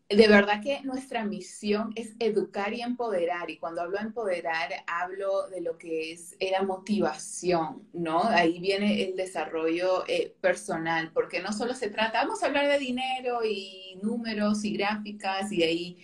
de 0.10 0.27
verdad 0.27 0.62
que 0.63 0.82
nuestra 0.82 1.24
misión 1.24 1.91
es 1.96 2.15
educar 2.20 2.74
y 2.74 2.82
empoderar. 2.82 3.50
Y 3.51 3.58
cuando 3.60 3.82
hablo 3.82 3.98
de 3.98 4.06
empoderar, 4.06 4.70
hablo 4.88 5.48
de 5.50 5.62
lo 5.62 5.77
que 5.77 6.12
es 6.13 6.36
la 6.51 6.63
motivación, 6.63 7.88
¿no? 7.94 8.24
Ahí 8.24 8.60
viene 8.60 9.03
el 9.03 9.15
desarrollo 9.15 10.06
eh, 10.08 10.36
personal, 10.41 11.12
porque 11.13 11.41
no 11.41 11.53
solo 11.53 11.75
se 11.75 11.89
trata, 11.91 12.24
vamos 12.24 12.41
a 12.41 12.48
hablar 12.48 12.68
de 12.68 12.79
dinero 12.79 13.41
y 13.46 14.00
números 14.01 14.63
y 14.65 14.74
gráficas 14.75 15.51
y 15.51 15.58
de 15.58 15.65
ahí 15.65 15.98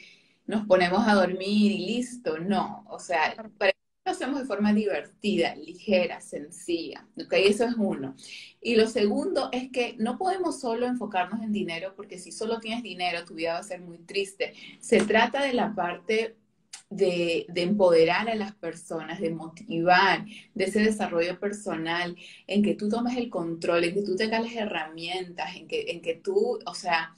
nos 0.45 0.67
ponemos 0.67 1.07
a 1.07 1.15
dormir 1.15 1.71
y 1.71 1.85
listo. 1.87 2.37
No, 2.39 2.85
o 2.89 2.99
sea, 2.99 3.35
para 3.57 3.71
hacemos 4.15 4.39
de 4.39 4.45
forma 4.45 4.73
divertida, 4.73 5.55
ligera, 5.55 6.19
sencilla. 6.21 7.07
¿ok? 7.17 7.33
Eso 7.33 7.65
es 7.65 7.75
uno. 7.77 8.15
Y 8.61 8.75
lo 8.75 8.87
segundo 8.87 9.49
es 9.51 9.69
que 9.71 9.95
no 9.99 10.17
podemos 10.17 10.59
solo 10.59 10.87
enfocarnos 10.87 11.43
en 11.43 11.51
dinero, 11.51 11.93
porque 11.95 12.17
si 12.17 12.31
solo 12.31 12.59
tienes 12.59 12.83
dinero, 12.83 13.25
tu 13.25 13.35
vida 13.35 13.53
va 13.53 13.59
a 13.59 13.63
ser 13.63 13.81
muy 13.81 13.99
triste. 13.99 14.53
Se 14.79 14.99
trata 15.01 15.43
de 15.43 15.53
la 15.53 15.75
parte 15.75 16.35
de, 16.89 17.45
empoderar 17.55 18.29
a 18.29 18.35
las 18.35 18.53
personas, 18.55 19.19
de 19.19 19.31
motivar, 19.31 20.25
de 20.53 20.63
ese 20.63 20.79
desarrollo 20.79 21.39
personal, 21.39 22.15
en 22.47 22.63
que 22.63 22.75
tú 22.75 22.89
tomes 22.89 23.17
el 23.17 23.29
control, 23.29 23.83
en 23.83 23.93
que 23.93 24.03
tú 24.03 24.15
tengas 24.15 24.43
las 24.43 24.53
herramientas, 24.53 25.55
en 25.55 25.67
que, 25.67 25.91
en 25.91 26.01
que 26.01 26.15
tú, 26.15 26.59
o 26.65 26.73
sea, 26.73 27.13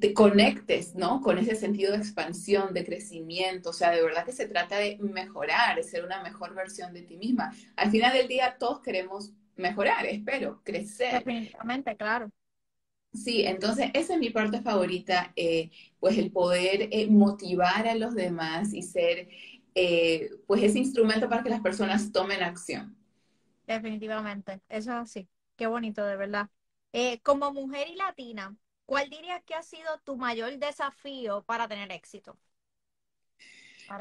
te 0.00 0.12
conectes, 0.12 0.94
¿no? 0.94 1.20
Con 1.22 1.38
ese 1.38 1.56
sentido 1.56 1.92
de 1.92 1.98
expansión, 1.98 2.74
de 2.74 2.84
crecimiento, 2.84 3.70
o 3.70 3.72
sea, 3.72 3.90
de 3.90 4.02
verdad 4.02 4.24
que 4.26 4.32
se 4.32 4.46
trata 4.46 4.76
de 4.78 4.98
mejorar, 4.98 5.76
de 5.76 5.82
ser 5.82 6.04
una 6.04 6.22
mejor 6.22 6.54
versión 6.54 6.92
de 6.92 7.02
ti 7.02 7.16
misma. 7.16 7.52
Al 7.76 7.90
final 7.90 8.12
del 8.12 8.28
día 8.28 8.56
todos 8.58 8.80
queremos 8.80 9.32
mejorar, 9.56 10.06
espero, 10.06 10.60
crecer. 10.64 11.24
Definitivamente, 11.24 11.96
claro. 11.96 12.30
Sí, 13.12 13.42
entonces 13.42 13.90
esa 13.94 14.14
es 14.14 14.20
mi 14.20 14.30
parte 14.30 14.60
favorita, 14.60 15.32
eh, 15.34 15.70
pues 15.98 16.16
el 16.16 16.30
poder 16.30 16.88
eh, 16.92 17.08
motivar 17.08 17.88
a 17.88 17.94
los 17.96 18.14
demás 18.14 18.72
y 18.72 18.82
ser 18.82 19.28
eh, 19.74 20.30
pues 20.46 20.62
ese 20.62 20.78
instrumento 20.78 21.28
para 21.28 21.42
que 21.42 21.50
las 21.50 21.60
personas 21.60 22.12
tomen 22.12 22.42
acción. 22.42 22.96
Definitivamente, 23.66 24.60
eso 24.68 24.90
es 24.92 24.96
así. 24.96 25.28
Qué 25.56 25.66
bonito, 25.66 26.04
de 26.04 26.16
verdad. 26.16 26.48
como 27.22 27.52
mujer 27.52 27.88
y 27.88 27.96
latina, 27.96 28.56
¿cuál 28.90 29.08
dirías 29.08 29.40
que 29.44 29.54
ha 29.54 29.62
sido 29.62 30.00
tu 30.00 30.16
mayor 30.16 30.58
desafío 30.58 31.44
para 31.44 31.68
tener 31.68 31.92
éxito? 31.92 32.36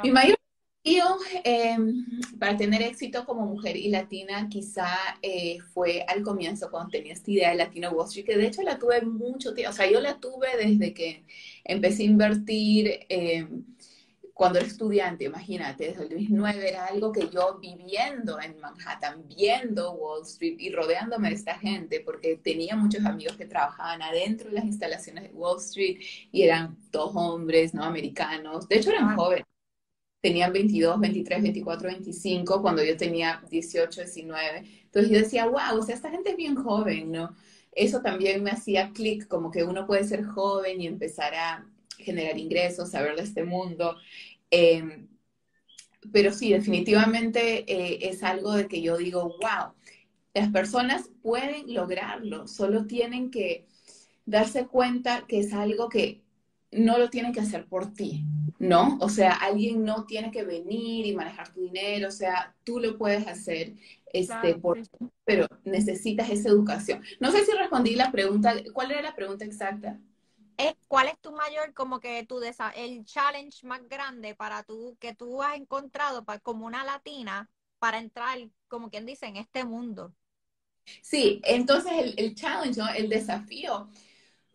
mi 0.04 0.12
mayor 0.12 0.38
yo, 0.84 1.18
em, 1.44 2.06
para 2.40 2.56
tener 2.58 2.82
éxito 2.82 3.26
como 3.26 3.46
mujer 3.46 3.76
y 3.76 3.90
latina, 3.90 4.48
quizá 4.50 4.88
eh, 5.22 5.60
fue 5.74 6.04
al 6.08 6.24
comienzo 6.24 6.72
cuando 6.72 6.90
tenía 6.92 7.14
esta 7.14 7.30
idea 7.32 7.50
de 7.52 7.58
Latino 7.58 7.92
Wall 7.92 8.08
Street, 8.08 8.26
que 8.26 8.38
de 8.38 8.48
hecho 8.48 8.62
la 8.64 8.80
tuve 8.80 9.02
mucho 9.02 9.54
tiempo, 9.54 9.72
o 9.72 9.74
sea, 9.74 9.92
yo 9.92 10.00
la 10.00 10.20
tuve 10.20 10.48
desde 10.58 10.94
que 10.94 11.26
empecé 11.66 12.04
a 12.04 12.06
invertir 12.06 13.06
em, 13.10 13.66
cuando 14.40 14.58
era 14.60 14.70
estudiante, 14.70 15.26
imagínate, 15.26 15.90
desde 15.90 16.04
el 16.04 16.10
2009 16.12 16.70
era 16.70 16.86
algo 16.86 17.12
que 17.12 17.28
yo 17.28 17.60
viviendo 17.60 18.40
en 18.40 18.58
Manhattan, 18.62 19.28
viendo 19.28 19.92
Wall 19.92 20.22
Street 20.22 20.56
y 20.60 20.70
rodeándome 20.72 21.28
de 21.28 21.36
esta 21.36 21.56
gente, 21.56 22.00
porque 22.00 22.38
tenía 22.38 22.78
muchos 22.78 23.04
amigos 23.04 23.36
que 23.36 23.44
trabajaban 23.44 24.02
adentro 24.02 24.48
de 24.48 24.56
las 24.56 24.64
instalaciones 24.64 25.26
de 25.26 25.32
Wall 25.34 25.60
Street 25.60 25.98
y 26.32 26.44
eran 26.44 26.78
todos 26.90 27.12
hombres, 27.16 27.74
¿no? 27.74 27.84
Americanos, 27.84 28.66
de 28.70 28.78
hecho 28.78 28.92
eran 28.92 29.18
jóvenes 29.18 29.46
tenían 30.22 30.54
22, 30.54 31.02
23, 31.02 31.44
24, 31.44 31.90
25, 31.90 32.62
cuando 32.62 32.82
yo 32.82 32.96
tenía 32.96 33.44
18, 33.50 34.00
19. 34.00 34.64
Entonces 34.86 35.12
yo 35.12 35.18
decía, 35.20 35.48
wow, 35.48 35.78
o 35.78 35.82
sea, 35.82 35.96
esta 35.96 36.12
gente 36.12 36.30
es 36.30 36.38
bien 36.38 36.56
joven, 36.56 37.12
¿no? 37.12 37.36
Eso 37.74 38.02
también 38.02 38.42
me 38.42 38.52
hacía 38.52 38.92
clic, 38.94 39.28
como 39.28 39.52
que 39.52 39.66
uno 39.66 39.86
puede 39.86 40.06
ser 40.06 40.24
joven 40.24 40.80
y 40.80 40.88
empezar 40.88 41.36
a 41.36 41.66
generar 42.00 42.38
ingresos, 42.38 42.92
saber 42.92 43.16
de 43.16 43.24
este 43.24 43.44
mundo. 43.44 43.96
Em, 44.52 45.08
pero 46.12 46.34
sí, 46.34 46.52
definitivamente 46.52 47.66
eh, 47.72 48.10
es 48.10 48.24
algo 48.24 48.54
de 48.54 48.68
que 48.68 48.82
yo 48.82 48.98
digo, 48.98 49.36
wow, 49.42 49.74
las 50.34 50.52
personas 50.52 51.10
pueden 51.22 51.74
lograrlo, 51.74 52.48
solo 52.48 52.86
tienen 52.86 53.32
que 53.32 53.66
darse 54.26 54.68
cuenta 54.68 55.26
que 55.28 55.40
es 55.40 55.54
algo 55.54 55.90
que 55.90 56.22
no 56.72 56.98
lo 56.98 57.10
tienen 57.10 57.34
que 57.34 57.40
hacer 57.40 57.66
por 57.66 57.94
ti, 57.94 58.24
¿no? 58.60 58.98
O 59.02 59.10
sea, 59.10 59.34
alguien 59.34 59.84
no 59.84 60.06
tiene 60.06 60.32
que 60.32 60.44
venir 60.44 61.06
y 61.06 61.16
manejar 61.16 61.52
tu 61.52 61.62
dinero, 61.62 62.10
o 62.10 62.12
sea, 62.12 62.56
tú 62.64 62.80
lo 62.80 62.98
puedes 62.98 63.28
hacer, 63.28 63.74
este, 64.14 64.56
por, 64.56 64.80
pero 65.26 65.48
necesitas 65.66 66.30
esa 66.30 66.50
educación. 66.50 67.02
No 67.20 67.32
sé 67.32 67.44
si 67.44 67.52
respondí 67.54 67.96
la 67.96 68.12
pregunta, 68.12 68.54
¿cuál 68.74 68.92
era 68.92 69.02
la 69.02 69.16
pregunta 69.16 69.46
exacta? 69.46 70.00
¿Cuál 70.88 71.08
es 71.08 71.20
tu 71.20 71.32
mayor, 71.32 71.74
como 71.74 72.00
que 72.00 72.26
tu 72.26 72.42
el 72.42 73.06
challenge 73.06 73.66
más 73.66 73.88
grande 73.88 74.36
para 74.36 74.64
tú, 74.64 74.98
que 75.00 75.14
tú 75.14 75.42
has 75.42 75.56
encontrado 75.56 76.26
para, 76.26 76.40
como 76.40 76.66
una 76.66 76.84
latina 76.84 77.50
para 77.80 78.00
entrar, 78.00 78.38
como 78.68 78.90
quien 78.90 79.06
dice, 79.06 79.26
en 79.28 79.38
este 79.38 79.64
mundo? 79.64 80.14
Sí, 81.02 81.42
entonces 81.44 82.14
el, 82.18 82.36
challenge, 82.36 82.82
el 82.98 83.10
desafío 83.10 83.90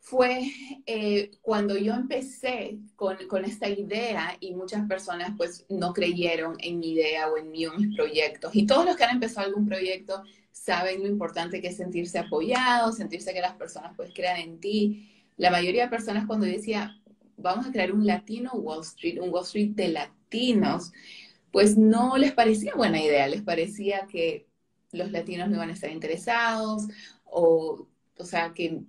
fue 0.01 0.51
eh, 0.85 1.31
cuando 1.41 1.77
yo 1.79 1.95
empecé 1.95 2.79
con, 2.97 3.17
con, 3.29 3.45
esta 3.45 3.69
idea 3.69 4.37
y 4.41 4.55
muchas 4.55 4.87
personas 4.87 5.33
pues 5.37 5.65
no 5.71 5.95
creyeron 5.95 6.57
en 6.59 6.79
mi 6.79 6.93
idea 6.93 7.29
o 7.29 7.39
en 7.39 7.51
mí 7.51 7.65
o 7.67 7.73
en 7.73 7.81
mis 7.81 7.97
proyectos. 7.97 8.55
Y 8.55 8.67
todos 8.67 8.85
los 8.85 8.97
que 8.97 9.05
han 9.05 9.15
empezado 9.15 9.47
algún 9.47 9.67
proyecto 9.67 10.23
saben 10.53 11.03
lo 11.03 11.09
importante 11.09 11.61
que 11.61 11.69
es 11.69 11.77
sentirse 11.77 12.19
apoyados, 12.19 12.97
sentirse 12.97 13.33
que 13.33 13.41
las 13.41 13.55
personas 13.55 13.93
pues 13.97 14.13
crean 14.15 14.39
en 14.41 14.61
ti. 14.61 15.14
La 15.37 15.51
mayoría 15.51 15.85
de 15.85 15.91
personas 15.91 16.27
cuando 16.27 16.47
decía, 16.47 17.01
vamos 17.37 17.67
a 17.67 17.73
crear 17.73 17.93
un 17.93 18.07
latino 18.07 18.53
Wall 18.53 18.83
Street, 18.83 19.21
un 19.21 19.31
Wall 19.31 19.45
Street 19.45 19.71
de 19.71 19.89
latinos, 19.89 20.93
pues 21.51 21.77
no 21.77 22.17
les 22.17 22.33
parecía 22.33 22.75
buena 22.75 23.03
idea, 23.03 23.29
les 23.29 23.43
parecía 23.43 24.07
que 24.07 24.47
los 24.93 25.11
latinos 25.11 25.49
no 25.49 25.57
iban 25.57 25.71
a 25.71 25.75
estar 25.75 25.91
interesados 25.91 26.85
o, 27.25 27.89
o 28.19 28.25
sea, 28.25 28.53
que 28.55 28.83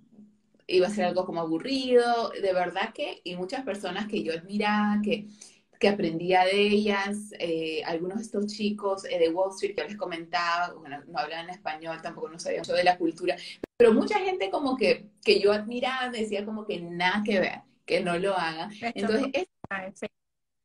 iba 0.68 0.86
a 0.86 0.90
ser 0.90 1.04
algo 1.04 1.24
como 1.26 1.40
aburrido, 1.40 2.30
de 2.30 2.52
verdad 2.52 2.92
que, 2.92 3.20
y 3.24 3.36
muchas 3.36 3.64
personas 3.64 4.08
que 4.08 4.22
yo 4.22 4.32
admiraba, 4.32 5.00
que, 5.02 5.28
que 5.78 5.88
aprendía 5.88 6.44
de 6.44 6.60
ellas, 6.60 7.32
eh, 7.38 7.82
algunos 7.84 8.18
de 8.18 8.24
estos 8.24 8.46
chicos 8.46 9.04
eh, 9.04 9.18
de 9.18 9.28
Wall 9.28 9.50
Street, 9.54 9.74
que 9.74 9.84
les 9.84 9.96
comentaba, 9.96 10.74
bueno, 10.74 11.02
no 11.06 11.18
hablaban 11.18 11.50
español, 11.50 12.00
tampoco 12.02 12.28
no 12.28 12.38
sabían 12.38 12.60
mucho 12.60 12.74
de 12.74 12.84
la 12.84 12.98
cultura, 12.98 13.36
pero 13.76 13.92
mucha 13.92 14.18
gente 14.20 14.50
como 14.50 14.76
que, 14.76 15.10
que 15.22 15.40
yo 15.40 15.52
admiraba 15.52 16.10
decía 16.10 16.44
como 16.44 16.64
que 16.64 16.80
nada 16.80 17.22
que 17.24 17.40
ver, 17.40 17.60
que 17.84 18.00
no 18.00 18.18
lo 18.18 18.34
hagan. 18.34 18.70
Entonces, 18.80 19.30
es 19.32 20.10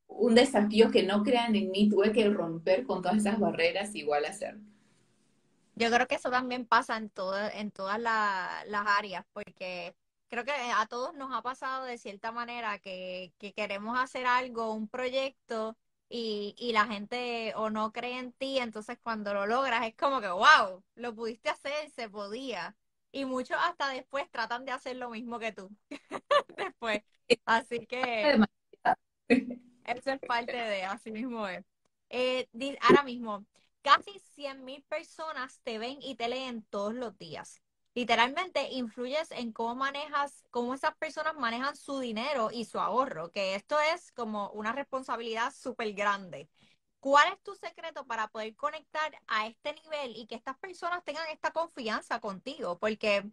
un 0.08 0.36
desafío 0.36 0.92
que 0.92 1.04
no 1.04 1.24
crean 1.24 1.56
en 1.56 1.72
mí, 1.72 1.90
tuve 1.90 2.12
que 2.12 2.30
romper 2.30 2.86
con 2.86 3.02
todas 3.02 3.18
esas 3.18 3.40
barreras, 3.40 3.96
igual 3.96 4.26
hacerlo. 4.26 4.62
Yo 5.76 5.90
creo 5.90 6.08
que 6.08 6.16
eso 6.16 6.30
también 6.30 6.66
pasa 6.66 6.98
en, 6.98 7.12
en 7.56 7.72
todas 7.72 8.00
las 8.00 8.86
áreas, 8.98 9.26
porque 9.34 9.96
creo 10.32 10.46
que 10.46 10.52
a 10.52 10.88
todos 10.88 11.14
nos 11.14 11.32
ha 11.36 11.42
pasado 11.44 11.86
de 11.86 11.98
cierta 11.98 12.32
manera 12.32 12.80
que, 12.80 13.34
queremos 13.56 14.00
hacer 14.00 14.26
algo, 14.26 14.74
un 14.74 14.88
proyecto, 14.88 15.78
y, 16.10 16.56
y, 16.58 16.74
la 16.74 16.88
gente 16.88 17.54
o 17.56 17.70
no 17.70 17.94
cree 17.94 18.18
en 18.18 18.34
ti, 18.34 18.58
entonces 18.58 18.98
cuando 19.02 19.34
lo 19.34 19.46
logras 19.46 19.86
es 19.86 19.96
como 19.96 20.20
que, 20.20 20.28
wow, 20.28 20.84
lo 20.96 21.16
pudiste 21.16 21.50
hacer, 21.50 21.90
se 21.92 22.10
podía. 22.10 22.76
Y 23.14 23.26
muchos 23.26 23.58
hasta 23.62 23.90
después 23.90 24.30
tratan 24.30 24.66
de 24.66 24.72
hacer 24.72 24.98
lo 24.98 25.10
mismo 25.10 25.40
que 25.40 25.54
tú. 25.54 25.70
después. 26.58 27.04
Así 27.46 27.86
que 27.86 28.40
eso 29.86 30.12
es 30.12 30.20
parte 30.28 30.56
de, 30.56 30.84
así 30.84 31.12
mismo 31.12 31.48
es. 31.48 31.64
Eh, 32.10 32.50
ahora 32.82 33.04
mismo, 33.04 33.46
Casi 33.82 34.20
100.000 34.38 34.84
personas 34.84 35.60
te 35.64 35.80
ven 35.80 35.98
y 36.02 36.16
te 36.16 36.30
leen 36.30 36.62
todos 36.64 36.94
los 36.94 37.18
días. 37.18 37.62
Literalmente 37.94 38.70
influyes 38.72 39.32
en 39.32 39.52
cómo 39.52 39.76
manejas, 39.76 40.44
cómo 40.50 40.74
esas 40.74 40.96
personas 40.96 41.36
manejan 41.36 41.76
su 41.76 42.00
dinero 42.00 42.50
y 42.52 42.64
su 42.66 42.80
ahorro, 42.80 43.32
que 43.32 43.56
esto 43.56 43.78
es 43.94 44.12
como 44.14 44.50
una 44.52 44.72
responsabilidad 44.72 45.54
súper 45.54 45.92
grande. 45.94 46.50
¿Cuál 47.00 47.34
es 47.34 47.42
tu 47.44 47.54
secreto 47.56 48.06
para 48.06 48.28
poder 48.30 48.56
conectar 48.56 49.12
a 49.28 49.48
este 49.48 49.74
nivel 49.74 50.16
y 50.16 50.28
que 50.28 50.36
estas 50.36 50.58
personas 50.58 51.04
tengan 51.04 51.28
esta 51.30 51.52
confianza 51.52 52.20
contigo? 52.22 52.80
Porque, 52.80 53.30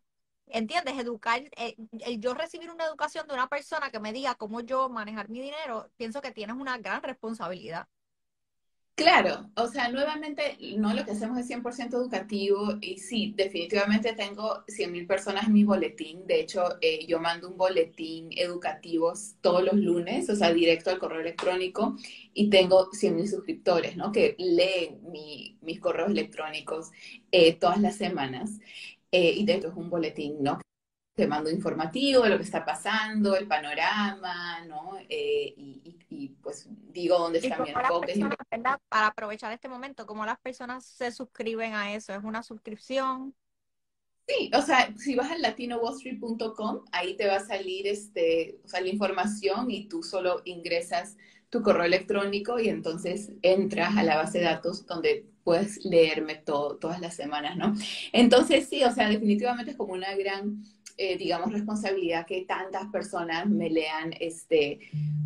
¿entiendes? 0.46 0.98
Educar, 0.98 1.42
eh, 1.56 1.76
el 2.00 2.20
yo 2.20 2.34
recibir 2.34 2.70
una 2.70 2.84
educación 2.86 3.28
de 3.28 3.34
una 3.34 3.48
persona 3.48 3.90
que 3.90 4.00
me 4.00 4.12
diga 4.12 4.34
cómo 4.36 4.60
yo 4.60 4.88
manejar 4.88 5.28
mi 5.28 5.40
dinero, 5.40 5.90
pienso 5.96 6.20
que 6.22 6.32
tienes 6.32 6.56
una 6.56 6.78
gran 6.78 7.02
responsabilidad. 7.02 7.88
Claro, 8.98 9.48
o 9.54 9.68
sea, 9.68 9.88
nuevamente, 9.90 10.58
no 10.76 10.92
lo 10.92 11.04
que 11.04 11.12
hacemos 11.12 11.38
es 11.38 11.46
100% 11.46 11.94
educativo 11.94 12.78
y 12.80 12.98
sí, 12.98 13.32
definitivamente 13.36 14.12
tengo 14.14 14.64
100.000 14.66 15.06
personas 15.06 15.46
en 15.46 15.52
mi 15.52 15.62
boletín. 15.62 16.26
De 16.26 16.40
hecho, 16.40 16.64
eh, 16.80 17.06
yo 17.06 17.20
mando 17.20 17.48
un 17.48 17.56
boletín 17.56 18.30
educativo 18.36 19.12
todos 19.40 19.62
los 19.62 19.76
lunes, 19.76 20.28
o 20.28 20.34
sea, 20.34 20.52
directo 20.52 20.90
al 20.90 20.98
correo 20.98 21.20
electrónico 21.20 21.96
y 22.34 22.50
tengo 22.50 22.90
100.000 22.90 23.28
suscriptores, 23.28 23.96
¿no? 23.96 24.10
Que 24.10 24.34
leen 24.36 24.98
mis 25.62 25.78
correos 25.78 26.10
electrónicos 26.10 26.90
eh, 27.30 27.54
todas 27.54 27.80
las 27.80 27.94
semanas. 27.96 28.58
Eh, 29.12 29.32
y 29.36 29.44
de 29.46 29.54
hecho 29.54 29.68
es 29.68 29.74
un 29.76 29.90
boletín, 29.90 30.42
¿no? 30.42 30.58
Te 31.18 31.26
mando 31.26 31.50
informativo 31.50 32.22
de 32.22 32.30
lo 32.30 32.36
que 32.36 32.44
está 32.44 32.64
pasando, 32.64 33.34
el 33.34 33.48
panorama, 33.48 34.64
¿no? 34.66 34.96
Eh, 35.08 35.52
y, 35.56 36.28
pues 36.40 36.68
digo 36.92 37.18
dónde 37.18 37.40
está 37.40 37.58
mi 37.58 37.70
enfoque. 37.70 38.14
Para 38.88 39.08
aprovechar 39.08 39.52
este 39.52 39.68
momento, 39.68 40.06
¿cómo 40.06 40.24
las 40.24 40.38
personas 40.38 40.84
se 40.84 41.10
suscriben 41.10 41.74
a 41.74 41.92
eso? 41.92 42.14
¿Es 42.14 42.22
una 42.22 42.44
suscripción? 42.44 43.34
Sí, 44.28 44.48
o 44.54 44.62
sea, 44.62 44.94
si 44.96 45.16
vas 45.16 45.32
al 45.32 45.42
latinowallstreet.com, 45.42 46.84
ahí 46.92 47.16
te 47.16 47.26
va 47.26 47.36
a 47.36 47.44
salir 47.44 47.88
este, 47.88 48.60
o 48.64 48.68
sea, 48.68 48.80
la 48.80 48.88
información 48.88 49.72
y 49.72 49.88
tú 49.88 50.04
solo 50.04 50.42
ingresas 50.44 51.16
tu 51.50 51.62
correo 51.62 51.84
electrónico 51.84 52.60
y 52.60 52.68
entonces 52.68 53.32
entras 53.42 53.96
a 53.96 54.04
la 54.04 54.16
base 54.16 54.38
de 54.38 54.44
datos 54.44 54.86
donde 54.86 55.26
puedes 55.48 55.82
leerme 55.82 56.34
todo, 56.34 56.76
todas 56.76 57.00
las 57.00 57.16
semanas, 57.16 57.56
¿no? 57.56 57.74
Entonces 58.12 58.68
sí, 58.68 58.84
o 58.84 58.92
sea, 58.92 59.08
definitivamente 59.08 59.70
es 59.70 59.78
como 59.78 59.94
una 59.94 60.14
gran, 60.14 60.62
eh, 60.98 61.16
digamos, 61.16 61.52
responsabilidad 61.52 62.26
que 62.26 62.42
tantas 62.42 62.86
personas 62.88 63.46
me 63.46 63.70
lean, 63.70 64.12
este, 64.18 64.80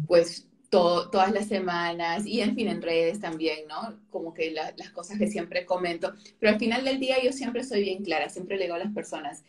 pues 0.07 0.47
todas 0.69 1.33
las 1.33 1.49
semanas 1.49 2.25
y 2.25 2.41
en 2.41 2.55
fin 2.55 2.69
en 2.69 2.81
redes 2.81 3.21
también, 3.21 3.69
¿no? 3.69 3.99
Como 4.09 4.33
que 4.33 4.53
las 4.53 4.91
cosas 4.91 5.19
que 5.19 5.27
siempre 5.27 5.67
comento, 5.67 6.15
pero 6.39 6.53
al 6.53 6.59
final 6.59 6.85
del 6.85 6.99
día 6.99 7.23
yo 7.23 7.33
siempre 7.33 7.63
soy 7.63 7.83
bien 7.83 8.03
clara, 8.03 8.31
siempre 8.31 8.57
le 8.57 8.65
digo 8.65 8.77
a 8.77 8.79
las 8.79 8.93
personas, 8.95 9.45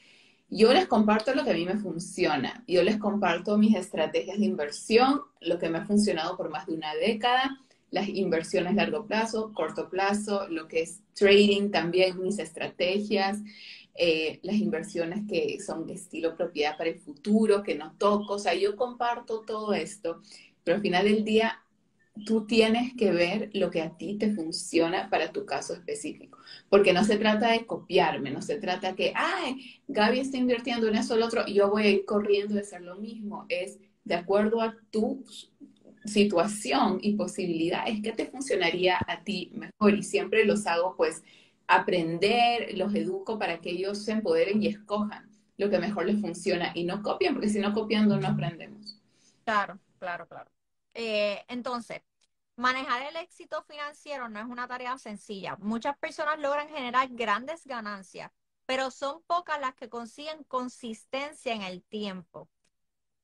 yo 0.49 0.73
les 0.73 0.85
comparto 0.87 1.33
lo 1.33 1.45
que 1.45 1.51
a 1.51 1.53
mí 1.53 1.65
me 1.65 1.77
funciona, 1.77 2.63
yo 2.67 2.83
les 2.83 2.97
comparto 2.97 3.57
mis 3.57 3.75
estrategias 3.75 4.37
de 4.37 4.45
inversión, 4.45 5.21
lo 5.39 5.59
que 5.59 5.69
me 5.69 5.77
ha 5.77 5.85
funcionado 5.85 6.35
por 6.35 6.49
más 6.49 6.67
de 6.67 6.73
una 6.73 6.93
década, 6.95 7.57
las 7.89 8.09
inversiones 8.09 8.75
largo 8.75 9.05
plazo, 9.05 9.53
corto 9.53 9.89
plazo, 9.89 10.47
lo 10.49 10.67
que 10.67 10.81
es 10.81 10.99
trading 11.13 11.69
también, 11.69 12.21
mis 12.21 12.39
estrategias, 12.39 13.39
eh, 13.95 14.39
las 14.43 14.55
inversiones 14.55 15.21
que 15.27 15.59
son 15.59 15.85
de 15.85 15.93
estilo 15.93 16.35
propiedad 16.35 16.77
para 16.77 16.89
el 16.89 16.99
futuro, 16.99 17.63
que 17.63 17.75
no 17.75 17.95
toco, 17.97 18.33
o 18.33 18.39
sea, 18.39 18.53
yo 18.53 18.75
comparto 18.75 19.41
todo 19.41 19.73
esto 19.73 20.21
pero 20.63 20.77
al 20.77 20.81
final 20.81 21.05
del 21.05 21.23
día, 21.23 21.59
tú 22.25 22.45
tienes 22.45 22.93
que 22.95 23.11
ver 23.11 23.49
lo 23.53 23.69
que 23.69 23.81
a 23.81 23.97
ti 23.97 24.17
te 24.17 24.33
funciona 24.33 25.09
para 25.09 25.31
tu 25.31 25.45
caso 25.45 25.73
específico. 25.73 26.37
Porque 26.69 26.93
no 26.93 27.03
se 27.03 27.17
trata 27.17 27.51
de 27.51 27.65
copiarme, 27.65 28.31
no 28.31 28.41
se 28.41 28.57
trata 28.59 28.95
que, 28.95 29.13
ay, 29.15 29.81
Gaby 29.87 30.19
está 30.19 30.37
invirtiendo 30.37 30.87
en 30.87 30.95
eso 30.95 31.15
o 31.15 31.17
lo 31.17 31.25
otro, 31.25 31.45
yo 31.47 31.69
voy 31.69 31.83
a 31.83 31.89
ir 31.89 32.05
corriendo 32.05 32.55
de 32.55 32.61
hacer 32.61 32.81
lo 32.81 32.95
mismo. 32.95 33.45
Es 33.49 33.79
de 34.03 34.15
acuerdo 34.15 34.61
a 34.61 34.75
tu 34.91 35.23
situación 36.05 36.99
y 37.01 37.15
posibilidades, 37.15 38.01
¿qué 38.03 38.11
te 38.11 38.25
funcionaría 38.25 38.97
a 39.07 39.23
ti 39.23 39.51
mejor? 39.53 39.95
Y 39.97 40.03
siempre 40.03 40.45
los 40.45 40.67
hago, 40.67 40.95
pues, 40.97 41.23
aprender, 41.75 42.77
los 42.77 42.93
educo 42.95 43.39
para 43.39 43.59
que 43.61 43.71
ellos 43.71 44.03
se 44.03 44.11
empoderen 44.13 44.61
y 44.61 44.67
escojan 44.67 45.29
lo 45.57 45.69
que 45.69 45.79
mejor 45.79 46.05
les 46.05 46.19
funciona 46.19 46.71
y 46.75 46.83
no 46.83 47.01
copien, 47.03 47.33
porque 47.33 47.49
si 47.49 47.59
no 47.59 47.73
copiando 47.73 48.17
no 48.19 48.27
aprendemos. 48.27 48.99
Claro, 49.45 49.79
claro, 49.99 50.27
claro. 50.27 50.51
Eh, 50.93 51.43
entonces, 51.47 52.01
manejar 52.55 53.03
el 53.03 53.15
éxito 53.17 53.63
financiero 53.63 54.29
no 54.29 54.39
es 54.39 54.45
una 54.45 54.67
tarea 54.67 54.97
sencilla. 54.97 55.55
Muchas 55.57 55.97
personas 55.97 56.39
logran 56.39 56.69
generar 56.69 57.09
grandes 57.11 57.65
ganancias, 57.65 58.31
pero 58.65 58.91
son 58.91 59.21
pocas 59.23 59.59
las 59.59 59.75
que 59.75 59.89
consiguen 59.89 60.43
consistencia 60.45 61.53
en 61.53 61.63
el 61.63 61.83
tiempo. 61.83 62.49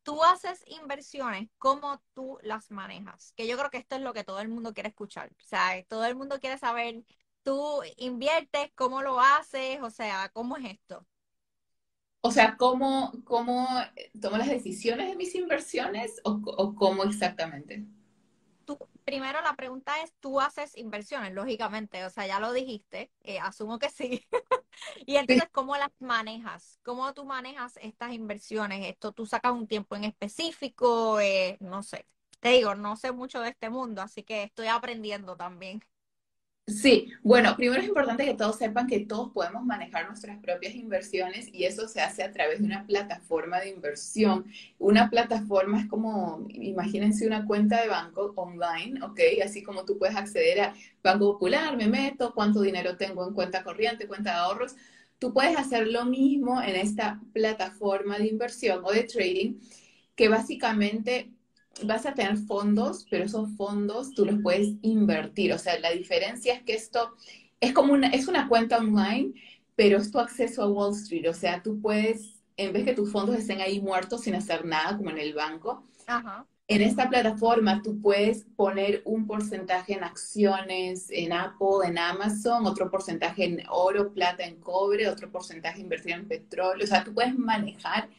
Tú 0.04 0.24
haces 0.24 0.64
inversiones, 0.68 1.50
¿cómo 1.58 2.02
tú 2.14 2.40
las 2.42 2.72
manejas? 2.72 3.34
Que 3.36 3.48
yo 3.48 3.58
creo 3.58 3.70
que 3.70 3.78
esto 3.78 3.96
es 3.96 4.02
lo 4.02 4.14
que 4.14 4.24
todo 4.24 4.40
el 4.40 4.50
mundo 4.50 4.74
quiere 4.74 4.90
escuchar. 4.90 5.30
O 5.32 5.46
sea, 5.46 5.84
todo 5.88 6.06
el 6.06 6.16
mundo 6.16 6.40
quiere 6.40 6.58
saber, 6.58 7.04
tú 7.44 7.82
inviertes, 7.98 8.72
cómo 8.76 9.02
lo 9.02 9.20
haces, 9.20 9.82
o 9.82 9.90
sea, 9.90 10.30
¿cómo 10.34 10.58
es 10.58 10.66
esto? 10.66 11.06
O 12.22 12.32
sea, 12.32 12.58
¿cómo, 12.58 13.14
cómo 13.24 13.68
tomo 14.20 14.38
las 14.38 14.50
decisiones 14.50 15.08
de 15.08 15.16
mis 15.16 15.36
inversiones 15.36 16.20
o, 16.24 16.76
cómo 16.76 17.04
exactamente? 17.04 17.86
Tú, 18.66 18.78
primero 19.06 19.42
la 19.42 19.56
pregunta 19.56 20.02
es, 20.04 20.14
¿tú 20.20 20.42
haces 20.42 20.76
inversiones? 20.78 21.34
Lógicamente, 21.34 22.04
o 22.04 22.10
sea, 22.10 22.28
ya 22.28 22.40
lo 22.40 22.52
dijiste, 22.52 23.12
eh, 23.22 23.40
asumo 23.40 23.80
que 23.80 23.90
sí. 23.90 24.28
y 25.06 25.16
entonces, 25.16 25.48
¿cómo 25.52 25.78
las 25.78 25.92
manejas? 26.00 26.80
¿Cómo 26.84 27.14
tú 27.14 27.24
manejas 27.26 27.78
estas 27.82 28.14
inversiones? 28.14 28.86
¿Esto 28.86 29.14
tú 29.14 29.26
sacas 29.26 29.54
un 29.54 29.68
tiempo 29.68 29.96
en 29.96 30.04
específico? 30.04 31.22
Eh, 31.22 31.58
no 31.62 31.84
sé. 31.84 32.06
Te 32.42 32.50
digo, 32.50 32.76
no 32.76 32.98
sé 32.98 33.12
mucho 33.14 33.40
de 33.42 33.50
este 33.50 33.70
mundo, 33.70 34.02
así 34.02 34.24
que 34.24 34.44
estoy 34.44 34.68
aprendiendo 34.68 35.38
también. 35.38 35.82
Sí, 36.70 37.12
bueno, 37.24 37.56
primero 37.58 37.82
es 37.82 37.88
importante 37.88 38.26
que 38.26 38.36
todos 38.36 38.58
sepan 38.58 38.86
que 38.86 39.00
todos 39.00 39.32
podemos 39.32 39.66
manejar 39.66 40.06
nuestras 40.08 40.38
propias 40.38 40.76
inversiones 40.76 41.50
y 41.52 41.64
eso 41.64 41.88
se 41.88 42.00
hace 42.00 42.22
a 42.22 42.32
través 42.32 42.60
de 42.60 42.66
una 42.66 42.86
plataforma 42.86 43.60
de 43.60 43.70
inversión. 43.70 44.46
Una 44.78 45.10
plataforma 45.10 45.80
es 45.82 45.88
como, 45.88 46.46
imagínense 46.50 47.26
una 47.26 47.46
cuenta 47.48 47.82
de 47.82 47.88
banco 47.88 48.34
online, 48.36 49.04
¿ok? 49.04 49.20
Así 49.44 49.64
como 49.64 49.84
tú 49.84 49.98
puedes 49.98 50.16
acceder 50.16 50.62
a 50.62 50.74
Banco 51.02 51.34
Popular, 51.34 51.76
me 51.76 51.88
meto, 51.88 52.34
cuánto 52.36 52.62
dinero 52.62 52.98
tengo 52.98 53.28
en 53.28 53.34
cuenta 53.34 53.64
corriente, 53.64 54.08
cuenta 54.08 54.32
de 54.34 54.38
ahorros. 54.38 54.76
Tú 55.18 55.34
puedes 55.34 55.58
hacer 55.58 55.88
lo 55.88 56.06
mismo 56.06 56.62
en 56.62 56.76
esta 56.76 57.20
plataforma 57.34 58.20
de 58.20 58.28
inversión 58.28 58.82
o 58.86 58.92
de 58.92 59.04
trading, 59.06 59.56
que 60.16 60.30
básicamente 60.30 61.32
vas 61.84 62.06
a 62.06 62.14
tener 62.14 62.38
fondos, 62.38 63.06
pero 63.10 63.26
esos 63.26 63.50
fondos 63.56 64.12
tú 64.14 64.26
los 64.26 64.42
puedes 64.42 64.74
invertir. 64.82 65.54
O 65.54 65.58
sea, 65.58 65.80
la 65.80 65.92
diferencia 65.92 66.54
es 66.54 66.64
que 66.64 66.74
esto 66.74 67.14
es 67.60 67.74
como 67.74 67.94
una, 67.94 68.08
es 68.10 68.28
una 68.28 68.48
cuenta 68.48 68.78
online, 68.78 69.34
pero 69.76 69.98
es 69.98 70.12
tu 70.12 70.20
acceso 70.20 70.64
a 70.64 70.70
Wall 70.70 70.94
Street. 70.94 71.30
O 71.30 71.34
sea, 71.34 71.62
tú 71.62 71.80
puedes, 71.82 72.42
en 72.58 72.74
vez 72.74 72.86
que 72.86 72.94
tus 72.94 73.12
fondos 73.12 73.36
estén 73.36 73.62
ahí 73.62 73.80
muertos 73.80 74.22
sin 74.22 74.36
hacer 74.36 74.66
nada, 74.66 74.98
como 74.98 75.10
en 75.10 75.20
el 75.20 75.34
banco, 75.34 75.84
en 76.68 76.82
esta 76.82 77.10
plataforma 77.10 77.82
tú 77.82 78.00
puedes 78.00 78.46
poner 78.56 79.02
un 79.06 79.26
porcentaje 79.26 79.94
en 79.94 80.04
acciones, 80.04 81.08
en 81.10 81.34
Apple, 81.34 81.88
en 81.88 81.98
Amazon, 81.98 82.66
otro 82.68 82.92
porcentaje 82.92 83.46
en 83.46 83.64
oro, 83.70 84.14
plata, 84.14 84.44
en 84.44 84.60
cobre, 84.60 85.08
otro 85.08 85.32
porcentaje 85.32 85.82
invertido 85.82 86.18
en 86.18 86.28
petróleo. 86.28 86.84
O 86.84 86.88
sea, 86.88 87.04
tú 87.04 87.14
puedes 87.14 87.38
manejar 87.38 88.10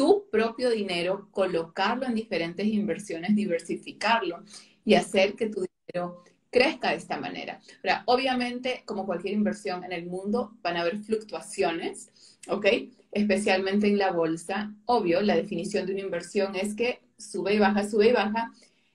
tu 0.00 0.30
propio 0.30 0.70
dinero, 0.70 1.28
colocarlo 1.30 2.06
en 2.06 2.14
diferentes 2.14 2.66
inversiones, 2.66 3.36
diversificarlo 3.36 4.42
y 4.82 4.94
hacer 4.94 5.34
que 5.34 5.50
tu 5.50 5.66
dinero 5.66 6.24
crezca 6.50 6.88
de 6.88 6.96
esta 6.96 7.20
manera. 7.20 7.60
Ahora, 7.84 8.02
obviamente, 8.06 8.82
como 8.86 9.04
cualquier 9.04 9.34
inversión 9.34 9.84
en 9.84 9.92
el 9.92 10.06
mundo, 10.06 10.56
van 10.62 10.78
a 10.78 10.80
haber 10.80 11.00
fluctuaciones, 11.00 12.38
¿ok? 12.48 12.66
Especialmente 13.12 13.88
en 13.88 13.98
la 13.98 14.10
bolsa. 14.10 14.72
Obvio, 14.86 15.20
la 15.20 15.36
definición 15.36 15.84
de 15.84 15.92
una 15.92 16.00
inversión 16.00 16.56
es 16.56 16.74
que 16.74 17.02
sube 17.18 17.52
y 17.52 17.58
baja, 17.58 17.86
sube 17.86 18.08
y 18.08 18.12
baja. 18.12 18.52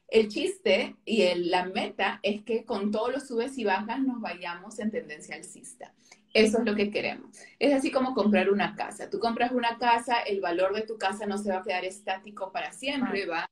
El 0.07 0.27
chiste 0.29 0.95
y 1.05 1.23
la 1.35 1.65
meta 1.67 2.19
es 2.23 2.41
que 2.41 2.65
con 2.65 2.89
todos 2.89 3.11
los 3.13 3.27
subes 3.27 3.59
y 3.59 3.63
bajas 3.63 3.99
nos 3.99 4.19
vayamos 4.21 4.79
en 4.79 4.89
tendencia 4.89 5.35
alcista. 5.35 5.93
Eso 6.35 6.57
es 6.59 6.65
lo 6.65 6.75
que 6.75 6.91
queremos. 6.91 7.29
Es 7.59 7.73
así 7.73 7.89
como 7.91 8.13
comprar 8.13 8.49
una 8.49 8.75
casa. 8.75 9.09
Tú 9.09 9.19
compras 9.19 9.53
una 9.53 9.77
casa, 9.77 10.19
el 10.19 10.41
valor 10.41 10.75
de 10.75 10.81
tu 10.81 10.97
casa 10.97 11.25
no 11.25 11.37
se 11.37 11.49
va 11.49 11.59
a 11.59 11.63
quedar 11.63 11.85
estático 11.85 12.51
para 12.51 12.73
siempre, 12.73 13.25
va 13.25 13.43
a 13.43 13.49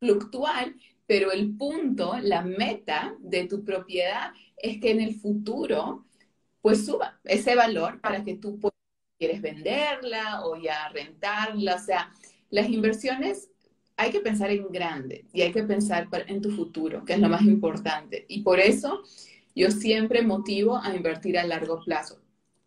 fluctuar, 0.00 0.74
pero 1.06 1.32
el 1.32 1.56
punto, 1.56 2.18
la 2.20 2.42
meta 2.42 3.16
de 3.20 3.46
tu 3.46 3.64
propiedad 3.64 4.34
es 4.58 4.78
que 4.82 4.90
en 4.90 5.00
el 5.00 5.14
futuro, 5.14 6.04
pues 6.60 6.84
suba 6.84 7.18
ese 7.24 7.56
valor 7.56 8.02
para 8.02 8.22
que 8.22 8.34
tú 8.34 8.60
puedas, 8.60 8.76
quieres 9.18 9.40
venderla 9.40 10.44
o 10.44 10.60
ya 10.60 10.90
rentarla. 10.90 11.76
O 11.76 11.78
sea, 11.78 12.12
las 12.50 12.68
inversiones 12.68 13.48
hay 13.96 14.10
que 14.10 14.20
pensar 14.20 14.50
en 14.50 14.70
grande 14.70 15.24
y 15.32 15.40
hay 15.40 15.52
que 15.52 15.62
pensar 15.62 16.06
en 16.26 16.42
tu 16.42 16.50
futuro, 16.50 17.02
que 17.02 17.14
es 17.14 17.18
lo 17.18 17.30
más 17.30 17.42
importante. 17.42 18.26
Y 18.28 18.42
por 18.42 18.60
eso 18.60 19.04
yo 19.54 19.70
siempre 19.70 20.22
motivo 20.22 20.76
a 20.76 20.94
invertir 20.94 21.38
a 21.38 21.46
largo 21.46 21.80
plazo. 21.84 22.20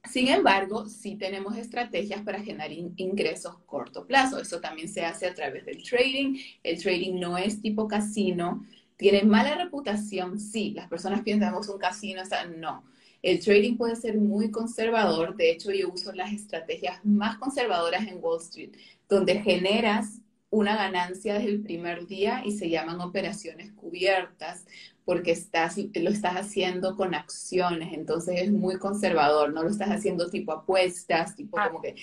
Sin 0.09 0.29
embargo, 0.29 0.87
sí 0.87 1.15
tenemos 1.15 1.57
estrategias 1.57 2.21
para 2.21 2.41
generar 2.41 2.71
ingresos 2.71 3.57
corto 3.65 4.07
plazo. 4.07 4.39
Eso 4.39 4.61
también 4.61 4.87
se 4.87 5.03
hace 5.03 5.27
a 5.27 5.33
través 5.33 5.65
del 5.65 5.83
trading. 5.83 6.37
El 6.63 6.81
trading 6.81 7.19
no 7.19 7.37
es 7.37 7.61
tipo 7.61 7.87
casino. 7.87 8.65
Tiene 8.95 9.23
mala 9.23 9.55
reputación, 9.55 10.39
sí. 10.39 10.71
Las 10.71 10.87
personas 10.87 11.21
piensan 11.23 11.53
es 11.59 11.67
un 11.67 11.77
casino, 11.77 12.21
o 12.21 12.25
sea, 12.25 12.45
no. 12.45 12.85
El 13.21 13.39
trading 13.39 13.75
puede 13.75 13.95
ser 13.95 14.17
muy 14.17 14.49
conservador. 14.49 15.35
De 15.35 15.51
hecho, 15.51 15.71
yo 15.71 15.89
uso 15.89 16.13
las 16.13 16.31
estrategias 16.31 17.03
más 17.03 17.37
conservadoras 17.37 18.07
en 18.07 18.19
Wall 18.21 18.41
Street, 18.41 18.71
donde 19.09 19.41
generas 19.41 20.21
una 20.49 20.77
ganancia 20.77 21.33
desde 21.33 21.49
el 21.49 21.61
primer 21.61 22.07
día 22.07 22.41
y 22.45 22.51
se 22.51 22.69
llaman 22.69 23.01
operaciones 23.01 23.73
cubiertas 23.73 24.65
porque 25.07 25.31
estás, 25.31 25.77
lo 25.77 26.09
estás 26.09 26.35
haciendo 26.35 26.97
con 26.97 27.15
acciones, 27.15 27.93
entonces 27.93 28.41
es 28.41 28.51
muy 28.51 28.77
conservador, 28.77 29.53
no 29.53 29.63
lo 29.63 29.69
estás 29.69 29.87
haciendo 29.87 30.29
tipo 30.29 30.51
apuestas, 30.51 31.33
tipo 31.33 31.57
ah. 31.57 31.69
como 31.69 31.81
que 31.81 31.95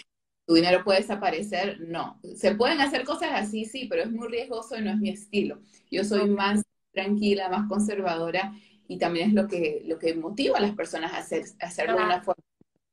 tu 0.46 0.54
dinero 0.54 0.82
puede 0.82 1.00
desaparecer, 1.00 1.80
no. 1.80 2.18
Se 2.34 2.54
pueden 2.54 2.80
hacer 2.80 3.04
cosas 3.04 3.32
así, 3.34 3.66
sí, 3.66 3.88
pero 3.90 4.04
es 4.04 4.10
muy 4.10 4.28
riesgoso 4.28 4.78
y 4.78 4.80
no 4.80 4.90
es 4.90 4.96
mi 4.96 5.10
estilo. 5.10 5.60
Yo 5.90 6.02
soy 6.02 6.30
más 6.30 6.62
tranquila, 6.92 7.50
más 7.50 7.68
conservadora 7.68 8.54
y 8.88 8.96
también 8.96 9.28
es 9.28 9.34
lo 9.34 9.48
que, 9.48 9.82
lo 9.84 9.98
que 9.98 10.14
motiva 10.14 10.56
a 10.56 10.62
las 10.62 10.74
personas 10.74 11.12
a, 11.12 11.18
hacer, 11.18 11.44
hacerlo 11.60 11.98
de 11.98 12.04
una 12.04 12.22
forma 12.22 12.42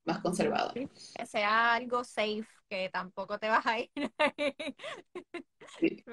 más 0.04 0.19
conservadora. 0.19 0.74
Que 0.74 1.26
sea 1.26 1.76
algo 1.76 2.04
safe, 2.04 2.47
que 2.67 2.89
tampoco 2.89 3.39
te 3.39 3.47
vas 3.47 3.65
a 3.65 3.80
ir. 3.80 3.89
sí. 5.80 6.04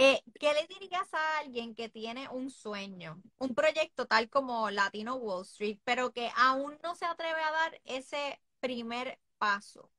Eh, 0.00 0.22
¿Qué 0.38 0.52
le 0.54 0.66
dirías 0.68 1.12
a 1.12 1.38
alguien 1.40 1.74
que 1.74 1.88
tiene 1.88 2.28
un 2.28 2.50
sueño, 2.50 3.20
un 3.38 3.52
proyecto 3.54 4.06
tal 4.06 4.30
como 4.30 4.70
Latino 4.70 5.16
Wall 5.16 5.42
Street, 5.42 5.80
pero 5.84 6.12
que 6.12 6.30
aún 6.36 6.78
no 6.84 6.94
se 6.94 7.04
atreve 7.04 7.40
a 7.42 7.50
dar 7.50 7.80
ese 7.84 8.40
primer 8.60 9.18
paso? 9.38 9.90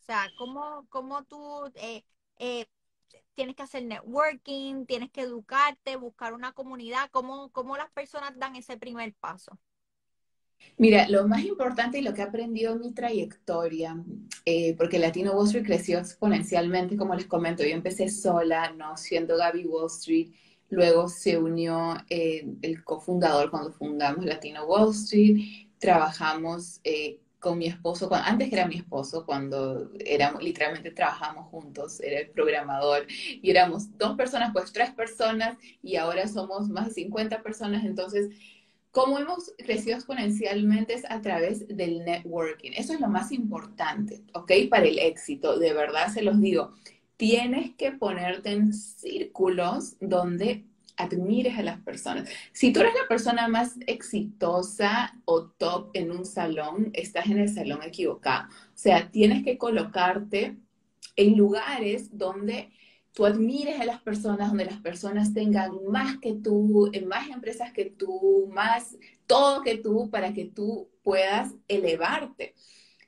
O 0.00 0.02
sea, 0.04 0.28
¿cómo, 0.38 0.86
cómo 0.90 1.24
tú, 1.24 1.72
eh, 1.76 2.04
eh, 2.38 2.66
tienes 3.34 3.56
que 3.56 3.62
hacer 3.64 3.84
networking, 3.84 4.86
tienes 4.86 5.10
que 5.12 5.22
educarte, 5.22 5.96
buscar 5.96 6.34
una 6.34 6.52
comunidad. 6.52 7.10
¿Cómo, 7.12 7.50
cómo 7.52 7.76
las 7.78 7.90
personas 7.92 8.38
dan 8.38 8.56
ese 8.56 8.78
primer 8.78 9.14
paso? 9.16 9.58
Mira, 10.76 11.08
lo 11.08 11.28
más 11.28 11.44
importante 11.44 11.98
y 11.98 12.02
lo 12.02 12.14
que 12.14 12.20
he 12.20 12.24
aprendido 12.24 12.72
en 12.72 12.80
mi 12.80 12.92
trayectoria, 12.92 13.96
eh, 14.44 14.74
porque 14.76 14.98
Latino 14.98 15.32
Wall 15.32 15.46
Street 15.46 15.64
creció 15.64 15.98
exponencialmente, 15.98 16.96
como 16.96 17.14
les 17.14 17.26
comento, 17.26 17.62
yo 17.62 17.70
empecé 17.70 18.08
sola, 18.08 18.72
no 18.72 18.96
siendo 18.96 19.36
Gaby 19.36 19.66
Wall 19.66 19.86
Street, 19.86 20.32
luego 20.70 21.08
se 21.08 21.38
unió 21.38 21.96
eh, 22.10 22.46
el 22.62 22.82
cofundador 22.82 23.50
cuando 23.50 23.72
fundamos 23.72 24.24
Latino 24.24 24.64
Wall 24.66 24.90
Street, 24.90 25.68
trabajamos 25.78 26.80
eh, 26.82 27.20
con 27.44 27.58
mi 27.58 27.66
esposo, 27.66 28.08
antes 28.12 28.48
que 28.48 28.56
era 28.56 28.66
mi 28.66 28.76
esposo, 28.76 29.26
cuando 29.26 29.90
éramos, 30.00 30.42
literalmente 30.42 30.90
trabajamos 30.90 31.50
juntos, 31.50 32.00
era 32.00 32.20
el 32.20 32.30
programador, 32.30 33.06
y 33.08 33.50
éramos 33.50 33.96
dos 33.98 34.16
personas, 34.16 34.50
pues 34.52 34.72
tres 34.72 34.90
personas, 34.92 35.56
y 35.82 35.96
ahora 35.96 36.26
somos 36.26 36.70
más 36.70 36.86
de 36.86 36.94
50 36.94 37.42
personas, 37.42 37.84
entonces 37.84 38.30
cómo 38.94 39.18
hemos 39.18 39.52
crecido 39.58 39.96
exponencialmente 39.96 40.94
es 40.94 41.04
a 41.10 41.20
través 41.20 41.66
del 41.66 42.04
networking. 42.04 42.70
Eso 42.76 42.92
es 42.92 43.00
lo 43.00 43.08
más 43.08 43.32
importante, 43.32 44.22
¿ok? 44.34 44.52
Para 44.70 44.86
el 44.86 45.00
éxito, 45.00 45.58
de 45.58 45.72
verdad 45.72 46.12
se 46.14 46.22
los 46.22 46.40
digo. 46.40 46.72
Tienes 47.16 47.74
que 47.74 47.90
ponerte 47.90 48.52
en 48.52 48.72
círculos 48.72 49.96
donde 50.00 50.64
admires 50.96 51.58
a 51.58 51.64
las 51.64 51.80
personas. 51.80 52.28
Si 52.52 52.72
tú 52.72 52.80
eres 52.80 52.94
la 52.94 53.08
persona 53.08 53.48
más 53.48 53.74
exitosa 53.88 55.18
o 55.24 55.46
top 55.46 55.90
en 55.94 56.12
un 56.12 56.24
salón, 56.24 56.90
estás 56.92 57.26
en 57.26 57.38
el 57.38 57.48
salón 57.48 57.82
equivocado. 57.82 58.48
O 58.48 58.76
sea, 58.76 59.10
tienes 59.10 59.42
que 59.42 59.58
colocarte 59.58 60.56
en 61.16 61.36
lugares 61.36 62.16
donde 62.16 62.70
tú 63.14 63.24
admires 63.24 63.80
a 63.80 63.84
las 63.84 64.02
personas, 64.02 64.48
donde 64.48 64.66
las 64.66 64.80
personas 64.80 65.32
tengan 65.32 65.70
más 65.86 66.18
que 66.18 66.34
tú, 66.34 66.90
más 67.06 67.30
empresas 67.30 67.72
que 67.72 67.86
tú, 67.86 68.50
más 68.52 68.96
todo 69.26 69.62
que 69.62 69.78
tú, 69.78 70.10
para 70.10 70.34
que 70.34 70.46
tú 70.46 70.90
puedas 71.02 71.54
elevarte, 71.68 72.54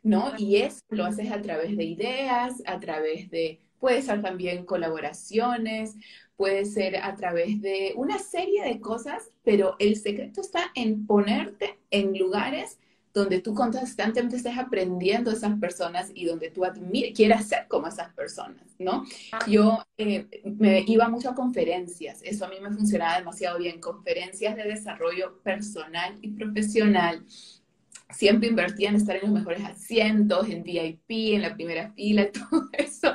¿no? 0.02 0.32
Y 0.38 0.56
eso 0.56 0.80
lo 0.90 1.04
haces 1.04 1.30
a 1.32 1.42
través 1.42 1.76
de 1.76 1.84
ideas, 1.84 2.62
a 2.66 2.78
través 2.78 3.28
de, 3.30 3.60
puede 3.80 4.00
ser 4.00 4.22
también 4.22 4.64
colaboraciones, 4.64 5.96
puede 6.36 6.66
ser 6.66 6.98
a 6.98 7.16
través 7.16 7.60
de 7.60 7.92
una 7.96 8.20
serie 8.20 8.62
de 8.62 8.80
cosas, 8.80 9.30
pero 9.42 9.74
el 9.80 9.96
secreto 9.96 10.40
está 10.40 10.70
en 10.76 11.04
ponerte 11.06 11.78
en 11.90 12.16
lugares 12.16 12.78
donde 13.20 13.40
tú 13.40 13.54
constantemente 13.54 14.36
estés 14.36 14.58
aprendiendo 14.58 15.30
de 15.30 15.38
esas 15.38 15.58
personas 15.58 16.10
y 16.14 16.26
donde 16.26 16.50
tú 16.50 16.62
quieras 17.14 17.46
ser 17.46 17.66
como 17.66 17.86
esas 17.86 18.12
personas, 18.12 18.62
¿no? 18.78 19.04
Ah. 19.32 19.38
Yo 19.48 19.82
eh, 19.96 20.26
me 20.44 20.84
iba 20.86 21.08
mucho 21.08 21.30
a 21.30 21.34
conferencias, 21.34 22.20
eso 22.22 22.44
a 22.44 22.48
mí 22.48 22.56
me 22.60 22.70
funcionaba 22.70 23.18
demasiado 23.18 23.58
bien, 23.58 23.80
conferencias 23.80 24.54
de 24.54 24.64
desarrollo 24.64 25.38
personal 25.42 26.18
y 26.20 26.28
profesional. 26.28 27.24
Siempre 28.10 28.48
invertía 28.48 28.90
en 28.90 28.96
estar 28.96 29.16
en 29.16 29.22
los 29.22 29.30
mejores 29.30 29.64
asientos, 29.64 30.48
en 30.50 30.62
VIP, 30.62 31.34
en 31.34 31.42
la 31.42 31.54
primera 31.54 31.90
fila, 31.92 32.30
todo 32.50 32.68
eso, 32.72 33.12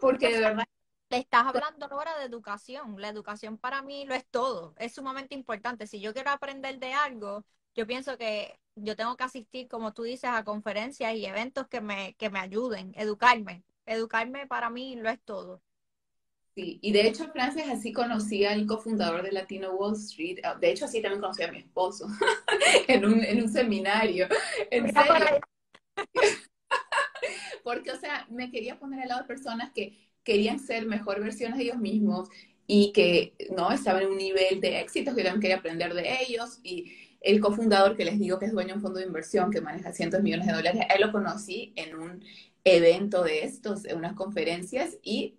porque 0.00 0.34
de 0.34 0.40
verdad 0.40 0.64
le 1.10 1.18
estás 1.18 1.46
hablando 1.46 1.86
ahora 1.86 2.18
de 2.18 2.24
educación. 2.24 3.00
La 3.00 3.08
educación 3.08 3.56
para 3.56 3.82
mí 3.82 4.04
lo 4.04 4.14
es 4.14 4.26
todo. 4.26 4.74
Es 4.78 4.94
sumamente 4.94 5.36
importante. 5.36 5.86
Si 5.86 6.00
yo 6.00 6.12
quiero 6.12 6.30
aprender 6.30 6.80
de 6.80 6.92
algo, 6.92 7.44
yo 7.74 7.86
pienso 7.86 8.16
que 8.18 8.58
yo 8.76 8.96
tengo 8.96 9.16
que 9.16 9.24
asistir, 9.24 9.68
como 9.68 9.92
tú 9.92 10.02
dices, 10.02 10.30
a 10.30 10.44
conferencias 10.44 11.14
y 11.14 11.26
eventos 11.26 11.68
que 11.68 11.80
me, 11.80 12.14
que 12.14 12.30
me 12.30 12.38
ayuden, 12.40 12.92
educarme. 12.96 13.64
Educarme 13.86 14.46
para 14.46 14.70
mí 14.70 14.96
lo 14.96 15.10
es 15.10 15.20
todo. 15.22 15.62
Sí, 16.54 16.78
y 16.82 16.92
de 16.92 17.08
hecho, 17.08 17.28
Frances, 17.32 17.68
así 17.68 17.92
conocí 17.92 18.44
al 18.44 18.64
cofundador 18.66 19.22
de 19.24 19.32
Latino 19.32 19.72
Wall 19.72 19.94
Street. 19.94 20.38
Ah, 20.44 20.54
de 20.54 20.70
hecho, 20.70 20.84
así 20.84 21.02
también 21.02 21.20
conocí 21.20 21.42
a 21.42 21.50
mi 21.50 21.58
esposo 21.58 22.06
en, 22.88 23.04
un, 23.04 23.24
en 23.24 23.42
un 23.42 23.48
seminario. 23.48 24.28
En 24.70 24.92
serio. 24.92 25.40
Porque, 27.64 27.90
o 27.90 27.96
sea, 27.96 28.26
me 28.30 28.50
quería 28.50 28.78
poner 28.78 29.00
al 29.00 29.08
lado 29.08 29.22
de 29.22 29.26
personas 29.26 29.72
que 29.72 30.10
querían 30.22 30.60
ser 30.60 30.86
mejor 30.86 31.20
versiones 31.20 31.58
de 31.58 31.64
ellos 31.64 31.78
mismos 31.78 32.28
y 32.66 32.92
que 32.92 33.34
no 33.56 33.70
estaban 33.72 34.04
en 34.04 34.10
un 34.10 34.16
nivel 34.16 34.60
de 34.60 34.80
éxito 34.80 35.14
que 35.14 35.22
yo 35.22 35.24
también 35.24 35.40
quería 35.42 35.56
aprender 35.56 35.92
de 35.92 36.22
ellos. 36.22 36.60
Y 36.62 36.92
el 37.24 37.40
cofundador 37.40 37.96
que 37.96 38.04
les 38.04 38.18
digo 38.18 38.38
que 38.38 38.46
es 38.46 38.52
dueño 38.52 38.68
de 38.68 38.74
un 38.74 38.82
fondo 38.82 39.00
de 39.00 39.06
inversión 39.06 39.50
que 39.50 39.60
maneja 39.60 39.92
cientos 39.92 40.18
de 40.18 40.24
millones 40.24 40.46
de 40.46 40.52
dólares, 40.52 40.82
él 40.94 41.00
lo 41.00 41.10
conocí 41.10 41.72
en 41.76 41.96
un 41.96 42.22
evento 42.64 43.22
de 43.22 43.44
estos, 43.44 43.84
en 43.84 43.98
unas 43.98 44.14
conferencias 44.14 44.96
y 45.02 45.34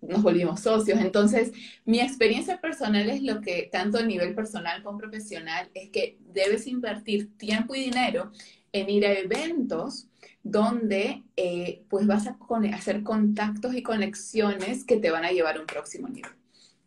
nos 0.00 0.22
volvimos 0.22 0.60
socios. 0.60 1.00
Entonces, 1.00 1.52
mi 1.84 2.00
experiencia 2.00 2.60
personal 2.60 3.08
es 3.10 3.22
lo 3.22 3.40
que, 3.40 3.68
tanto 3.70 3.98
a 3.98 4.02
nivel 4.02 4.34
personal 4.34 4.82
como 4.82 4.98
profesional, 4.98 5.70
es 5.74 5.90
que 5.90 6.18
debes 6.32 6.66
invertir 6.66 7.36
tiempo 7.36 7.74
y 7.74 7.80
dinero 7.80 8.32
en 8.72 8.90
ir 8.90 9.06
a 9.06 9.12
eventos 9.12 10.08
donde 10.42 11.22
eh, 11.36 11.84
pues 11.88 12.06
vas 12.06 12.26
a 12.26 12.36
hacer 12.74 13.02
contactos 13.02 13.74
y 13.74 13.82
conexiones 13.82 14.84
que 14.84 14.98
te 14.98 15.10
van 15.10 15.24
a 15.24 15.30
llevar 15.30 15.56
a 15.56 15.60
un 15.60 15.66
próximo 15.66 16.08
nivel. 16.08 16.32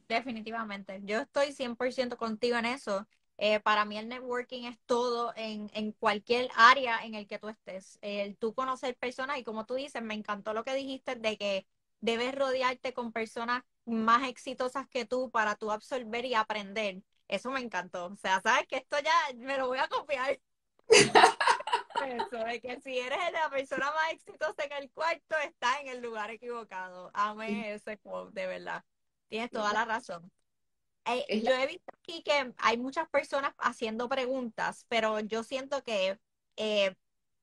Definitivamente, 0.08 1.02
yo 1.04 1.20
estoy 1.20 1.48
100% 1.48 2.16
contigo 2.18 2.58
en 2.58 2.66
eso. 2.66 3.08
Eh, 3.38 3.60
para 3.60 3.86
mí 3.86 3.98
el 3.98 4.08
networking 4.10 4.64
es 4.64 4.80
todo 4.86 5.32
en, 5.36 5.70
en, 5.74 5.92
cualquier 5.92 6.50
área 6.56 7.06
en 7.06 7.14
el 7.14 7.28
que 7.28 7.38
tú 7.38 7.50
estés. 7.50 8.00
El 8.02 8.36
tú 8.38 8.54
conocer 8.56 8.96
personas 8.98 9.38
y 9.38 9.44
como 9.44 9.66
tú 9.66 9.76
dices, 9.76 10.02
me 10.02 10.16
encantó 10.16 10.54
lo 10.54 10.64
que 10.64 10.74
dijiste 10.74 11.16
de 11.16 11.38
que 11.38 11.68
debes 12.02 12.34
rodearte 12.34 12.94
con 12.94 13.12
personas 13.12 13.64
más 13.86 14.28
exitosas 14.28 14.88
que 14.88 15.06
tú 15.06 15.30
para 15.32 15.56
tú 15.56 15.72
absorber 15.72 16.26
y 16.26 16.34
aprender. 16.34 17.04
Eso 17.28 17.52
me 17.52 17.60
encantó. 17.60 18.08
O 18.08 18.16
sea, 18.16 18.42
sabes 18.42 18.68
que 18.68 18.78
esto 18.78 18.98
ya 19.00 19.14
me 19.36 19.58
lo 19.58 19.68
voy 19.68 19.80
a 19.80 19.88
copiar. 19.88 20.40
Eso, 20.88 22.38
de 22.38 22.62
que 22.62 22.80
si 22.82 22.98
eres 23.00 23.20
la 23.34 23.50
persona 23.50 23.92
más 23.92 24.14
exitosa 24.14 24.64
en 24.64 24.72
el 24.74 24.92
cuarto, 24.92 25.36
estás 25.44 25.80
en 25.82 25.88
el 25.88 26.02
lugar 26.02 26.30
equivocado. 26.30 27.10
Amé 27.14 27.74
ese 27.74 27.98
quote, 27.98 28.40
de 28.40 28.48
verdad. 28.48 28.84
Tienes 29.30 29.52
toda 29.52 29.74
la 29.74 29.86
razón. 29.86 30.32
Eh, 31.08 31.42
yo 31.42 31.52
he 31.54 31.68
visto 31.68 31.92
aquí 32.00 32.22
que 32.24 32.54
hay 32.58 32.78
muchas 32.78 33.08
personas 33.10 33.54
haciendo 33.60 34.10
preguntas, 34.10 34.86
pero 34.90 35.20
yo 35.22 35.44
siento 35.44 35.82
que 35.84 36.20
eh, 36.58 36.96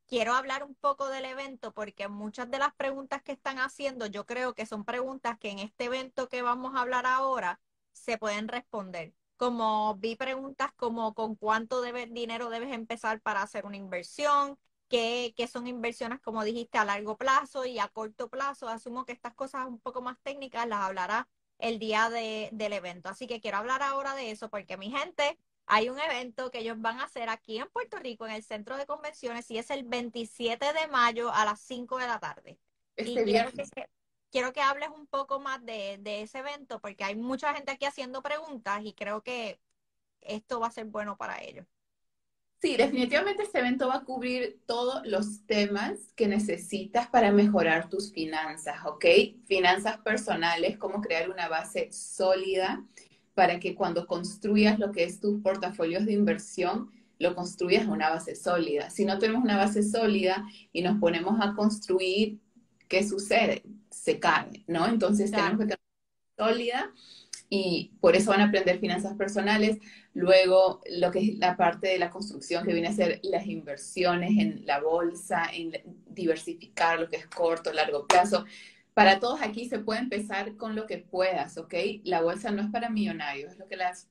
quiero 0.06 0.34
hablar 0.34 0.64
un 0.64 0.74
poco 0.74 1.08
del 1.08 1.24
evento 1.24 1.72
porque 1.72 2.08
muchas 2.08 2.50
de 2.50 2.58
las 2.58 2.74
preguntas 2.74 3.22
que 3.22 3.32
están 3.32 3.58
haciendo, 3.58 4.06
yo 4.06 4.26
creo 4.26 4.54
que 4.54 4.66
son 4.66 4.84
preguntas 4.84 5.38
que 5.38 5.50
en 5.50 5.60
este 5.60 5.84
evento 5.86 6.28
que 6.28 6.42
vamos 6.42 6.74
a 6.74 6.82
hablar 6.82 7.06
ahora 7.06 7.60
se 7.92 8.18
pueden 8.18 8.48
responder. 8.48 9.14
Como 9.36 9.96
vi 9.96 10.14
preguntas 10.16 10.70
como 10.76 11.14
con 11.14 11.34
cuánto 11.34 11.82
dinero 11.82 12.50
debes 12.50 12.72
empezar 12.72 13.20
para 13.22 13.42
hacer 13.42 13.64
una 13.66 13.76
inversión, 13.76 14.58
qué, 14.88 15.32
qué 15.36 15.48
son 15.48 15.66
inversiones, 15.66 16.20
como 16.20 16.44
dijiste, 16.44 16.78
a 16.78 16.84
largo 16.84 17.16
plazo 17.16 17.64
y 17.64 17.78
a 17.78 17.88
corto 17.88 18.28
plazo. 18.28 18.68
Asumo 18.68 19.04
que 19.06 19.12
estas 19.12 19.34
cosas 19.34 19.66
un 19.66 19.80
poco 19.80 20.02
más 20.02 20.18
técnicas 20.22 20.68
las 20.68 20.80
hablará 20.80 21.28
el 21.58 21.78
día 21.78 22.10
de, 22.10 22.48
del 22.52 22.72
evento. 22.72 23.08
Así 23.08 23.26
que 23.26 23.40
quiero 23.40 23.58
hablar 23.58 23.82
ahora 23.82 24.14
de 24.14 24.30
eso 24.30 24.48
porque 24.50 24.76
mi 24.76 24.90
gente, 24.90 25.38
hay 25.66 25.88
un 25.88 25.98
evento 25.98 26.50
que 26.50 26.58
ellos 26.58 26.80
van 26.80 27.00
a 27.00 27.04
hacer 27.04 27.28
aquí 27.28 27.58
en 27.58 27.68
Puerto 27.68 27.98
Rico, 27.98 28.26
en 28.26 28.32
el 28.32 28.42
centro 28.42 28.76
de 28.76 28.86
convenciones, 28.86 29.50
y 29.50 29.58
es 29.58 29.70
el 29.70 29.84
27 29.84 30.72
de 30.72 30.86
mayo 30.88 31.32
a 31.32 31.44
las 31.44 31.60
5 31.60 31.98
de 31.98 32.06
la 32.06 32.18
tarde. 32.18 32.58
y 32.96 33.14
quiero 33.14 33.50
que, 33.52 33.64
quiero 34.30 34.52
que, 34.52 34.60
hables 34.60 34.90
un 34.90 35.06
poco 35.06 35.40
más 35.40 35.64
de, 35.64 35.98
de 36.00 36.22
ese 36.22 36.38
evento 36.38 36.80
porque 36.80 37.04
hay 37.04 37.16
mucha 37.16 37.54
gente 37.54 37.72
aquí 37.72 37.86
haciendo 37.86 38.22
preguntas 38.22 38.80
y 38.84 38.92
creo 38.92 39.22
que 39.22 39.60
esto 40.20 40.60
va 40.60 40.68
a 40.68 40.72
ser 40.72 40.86
bueno 40.86 41.16
para 41.16 41.42
ellos. 41.42 41.66
Sí, 42.64 42.78
definitivamente 42.78 43.42
este 43.42 43.58
evento 43.58 43.88
va 43.88 43.96
a 43.96 44.04
cubrir 44.04 44.58
todos 44.64 45.06
los 45.06 45.44
temas 45.44 45.98
que 46.16 46.26
necesitas 46.26 47.06
para 47.08 47.30
mejorar 47.30 47.90
tus 47.90 48.10
finanzas, 48.10 48.76
¿ok? 48.86 49.04
Finanzas 49.44 49.98
personales, 49.98 50.78
cómo 50.78 51.02
crear 51.02 51.28
una 51.28 51.46
base 51.46 51.92
sólida 51.92 52.82
para 53.34 53.60
que 53.60 53.74
cuando 53.74 54.06
construyas 54.06 54.78
lo 54.78 54.92
que 54.92 55.04
es 55.04 55.20
tus 55.20 55.42
portafolios 55.42 56.06
de 56.06 56.14
inversión, 56.14 56.90
lo 57.18 57.34
construyas 57.34 57.86
una 57.86 58.08
base 58.08 58.34
sólida. 58.34 58.88
Si 58.88 59.04
no 59.04 59.18
tenemos 59.18 59.44
una 59.44 59.58
base 59.58 59.82
sólida 59.82 60.42
y 60.72 60.80
nos 60.80 60.98
ponemos 60.98 61.38
a 61.42 61.54
construir, 61.54 62.38
¿qué 62.88 63.06
sucede? 63.06 63.62
Se 63.90 64.18
cae, 64.18 64.64
¿no? 64.68 64.88
Entonces 64.88 65.30
tenemos 65.30 65.58
que 65.58 65.66
tener 65.66 65.80
una 66.38 66.46
sólida 66.46 66.94
y 67.54 67.92
por 68.00 68.16
eso 68.16 68.30
van 68.30 68.40
a 68.40 68.46
aprender 68.46 68.80
finanzas 68.80 69.14
personales. 69.14 69.78
Luego, 70.12 70.80
lo 70.90 71.12
que 71.12 71.20
es 71.20 71.38
la 71.38 71.56
parte 71.56 71.86
de 71.88 71.98
la 71.98 72.10
construcción, 72.10 72.64
que 72.64 72.72
viene 72.72 72.88
a 72.88 72.92
ser 72.92 73.20
las 73.22 73.46
inversiones 73.46 74.30
en 74.38 74.66
la 74.66 74.80
bolsa, 74.80 75.44
en 75.52 75.72
diversificar 76.08 76.98
lo 76.98 77.08
que 77.08 77.16
es 77.16 77.26
corto, 77.28 77.72
largo 77.72 78.08
plazo. 78.08 78.44
Para 78.92 79.20
todos 79.20 79.40
aquí 79.40 79.68
se 79.68 79.78
puede 79.78 80.00
empezar 80.00 80.56
con 80.56 80.74
lo 80.74 80.86
que 80.86 80.98
puedas, 80.98 81.56
¿ok? 81.56 81.74
La 82.02 82.22
bolsa 82.22 82.50
no 82.50 82.62
es 82.62 82.70
para 82.70 82.90
millonarios, 82.90 83.52
es 83.52 83.58
lo 83.58 83.68
que 83.68 83.76
las 83.76 84.08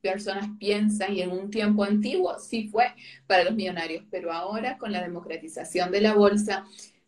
personas 0.00 0.48
piensan 0.60 1.14
y 1.14 1.22
en 1.22 1.32
un 1.32 1.50
tiempo 1.50 1.82
antiguo 1.82 2.38
sí 2.38 2.68
fue 2.68 2.94
para 3.26 3.42
los 3.42 3.54
millonarios, 3.54 4.04
pero 4.08 4.32
ahora 4.32 4.78
con 4.78 4.92
la 4.92 5.02
democratización 5.02 5.90
de 5.90 6.00
la 6.00 6.14
bolsa, 6.14 6.64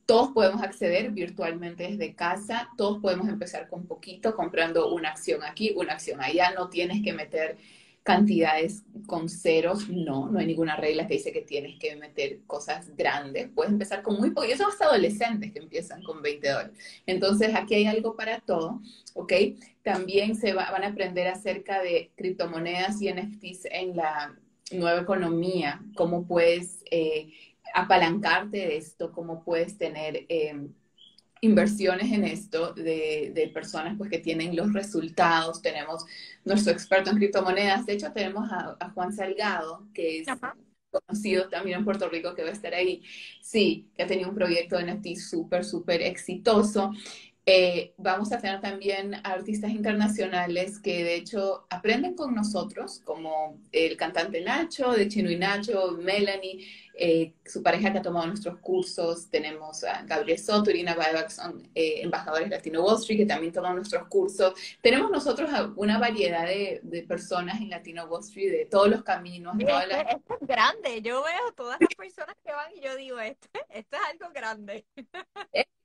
todos 0.07 0.31
podemos 0.31 0.63
acceder 0.63 1.11
virtualmente 1.11 1.89
desde 1.89 2.15
casa, 2.15 2.71
todos 2.77 3.01
podemos 3.03 3.29
empezar 3.29 3.69
con 3.69 3.87
poquito, 3.87 4.37
comprando 4.37 4.95
una 4.95 5.11
acción 5.11 5.43
aquí, 5.43 5.73
una 5.77 5.95
acción 5.95 6.23
allá, 6.23 6.53
no 6.53 6.71
tienes 6.71 7.03
que 7.03 7.13
meter 7.13 7.59
cantidades 8.05 8.85
con 9.09 9.29
ceros, 9.29 9.89
no, 9.89 10.29
no 10.29 10.39
hay 10.39 10.47
ninguna 10.47 10.77
regla 10.77 11.09
que 11.09 11.15
dice 11.15 11.33
que 11.33 11.43
tienes 11.43 11.77
que 11.81 11.97
meter 11.97 12.39
cosas 12.47 12.97
grandes, 12.97 13.49
puedes 13.53 13.73
empezar 13.73 14.03
con 14.03 14.17
muy 14.17 14.31
poco, 14.31 14.47
y 14.47 14.53
hasta 14.53 14.85
adolescentes 14.85 15.53
que 15.53 15.59
empiezan 15.59 16.05
con 16.05 16.23
20 16.23 16.49
dólares. 16.49 16.79
Entonces 17.05 17.53
aquí 17.57 17.75
hay 17.75 17.87
algo 17.87 18.15
para 18.15 18.39
todo, 18.39 18.81
¿ok? 19.15 19.33
También 19.83 20.37
se 20.37 20.53
van 20.53 20.85
a 20.85 20.87
aprender 20.87 21.27
acerca 21.27 21.83
de 21.83 22.13
criptomonedas 22.15 23.03
y 23.03 23.13
NFTs 23.13 23.67
en 23.73 23.97
la 23.97 24.37
nueva 24.71 25.01
economía, 25.01 25.81
cómo 25.97 26.29
puedes 26.29 26.85
eh, 26.93 27.33
apalancarte 27.77 28.59
de 28.59 28.77
esto, 28.77 29.13
cómo 29.13 29.45
puedes 29.45 29.79
tener... 29.79 30.27
Eh, 30.29 30.69
inversiones 31.41 32.13
en 32.13 32.25
esto 32.25 32.73
de, 32.73 33.51
personas 33.53 33.95
pues, 33.97 34.11
que 34.11 34.19
tienen 34.19 34.57
los 34.57 34.73
resultados. 34.73 35.63
Tenemos 35.63 36.05
nuestro 36.45 36.73
experto 36.73 37.11
en 37.11 37.17
criptomonedas. 37.17 37.87
De 37.87 37.95
hecho, 37.95 38.13
tenemos 38.13 38.51
a, 38.51 38.91
Juan 38.95 39.13
Salgado, 39.13 39.87
que 39.93 40.21
es 40.21 40.29
conocido 40.91 41.49
también 41.49 41.79
en 41.79 41.85
Puerto 41.85 42.09
Rico, 42.09 42.35
que 42.35 42.43
va 42.43 42.51
a 42.51 42.53
estar 42.53 42.75
ahí. 42.75 43.03
Sí, 43.43 43.91
que 43.95 44.03
ha 44.03 44.07
tenido 44.07 44.31
un 44.31 44.35
proyecto 44.35 44.79
de 44.79 44.93
NFT 44.93 45.17
súper, 45.17 45.65
súper 45.65 46.03
exitoso. 46.03 46.91
Eh, 47.49 47.95
vamos 47.97 48.33
a 48.33 48.39
tener 48.39 48.61
también 48.61 49.15
artistas 49.23 49.71
internacionales 49.71 50.81
que 50.81 51.05
de 51.05 51.15
hecho 51.15 51.65
aprenden 51.71 52.17
con 52.17 52.35
nosotros, 52.35 53.01
como 53.05 53.61
el 53.71 53.97
cantante 53.97 54.41
Nacho, 54.41 54.91
de 54.91 55.07
Chino 55.07 55.31
y 55.31 55.37
Nacho, 55.37 55.93
Melanie, 55.93 56.67
eh, 56.99 57.35
su 57.45 57.63
pareja 57.63 57.93
que 57.93 57.99
ha 57.99 58.03
tomado 58.03 58.27
nuestros 58.27 58.59
cursos. 58.59 59.29
Tenemos 59.29 59.85
a 59.85 60.03
Gabriel 60.03 60.39
Soto, 60.39 60.71
Irina 60.71 60.95
Baebach, 60.95 61.29
son 61.29 61.63
eh, 61.75 62.01
embajadores 62.01 62.49
Latino 62.49 62.83
Wall 62.83 62.97
Street 62.97 63.19
que 63.19 63.27
también 63.27 63.53
toman 63.53 63.77
nuestros 63.77 64.09
cursos. 64.09 64.55
Tenemos 64.81 65.11
nosotros 65.11 65.51
una 65.77 65.99
variedad 65.99 66.47
de, 66.47 67.05
personas 67.07 67.61
en 67.61 67.69
Latino 67.69 68.07
Wall 68.07 68.23
Street, 68.23 68.51
de 68.51 68.65
todos 68.65 68.89
los 68.89 69.03
caminos. 69.03 69.55
esto, 69.59 70.39
es 70.41 70.49
grande. 70.49 71.03
Yo 71.03 71.23
veo 71.23 71.53
todas 71.55 71.79
las 71.81 71.95
personas 71.95 72.35
que 72.43 72.53
van 72.53 72.75
y 72.75 72.81
yo 72.81 72.97
digo, 72.97 73.21
esto, 73.21 73.49
esto 73.69 73.97
es 73.97 74.03
algo 74.11 74.33
grande. 74.33 74.87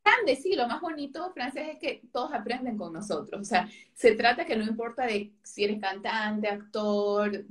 grande, 0.04 0.36
sí, 0.38 0.56
lo 0.56 0.68
más 0.68 0.80
bonito, 0.80 1.30
Frances, 1.34 1.68
es 1.68 1.78
que 1.78 2.02
todos 2.14 2.34
aprenden 2.34 2.78
con 2.78 2.94
nosotros. 2.94 3.42
O 3.42 3.46
sea, 3.46 3.68
se 3.94 4.16
trata 4.16 4.46
que 4.46 4.56
no 4.56 4.64
importa 4.64 5.06
de 5.06 5.34
si 5.44 5.66
eres 5.66 5.82
cantante, 5.82 6.48
actor, 6.48 7.44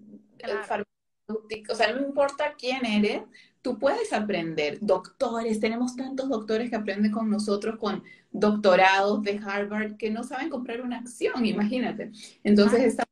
farmacéutico, 0.65 1.73
o 1.73 1.77
sea, 1.77 1.93
no 1.93 2.01
importa 2.01 2.55
quién 2.59 2.85
eres, 2.85 3.23
tú 3.63 3.79
puedes 3.79 4.13
aprender. 4.13 4.79
Doctores, 4.81 5.61
tenemos 5.61 5.97
tantos 5.97 6.29
doctores 6.29 6.71
que 6.71 6.77
aprenden 6.77 7.13
con 7.13 7.31
nosotros 7.31 7.77
con 7.79 8.03
doctorados 8.31 9.23
de 9.23 9.41
Harvard 9.45 9.97
que 9.97 10.11
no 10.11 10.25
saben 10.25 10.51
comprar 10.51 10.81
una 10.81 10.99
acción, 10.99 11.45
imagínate. 11.45 12.11
Entonces, 12.45 12.83
está 12.83 13.05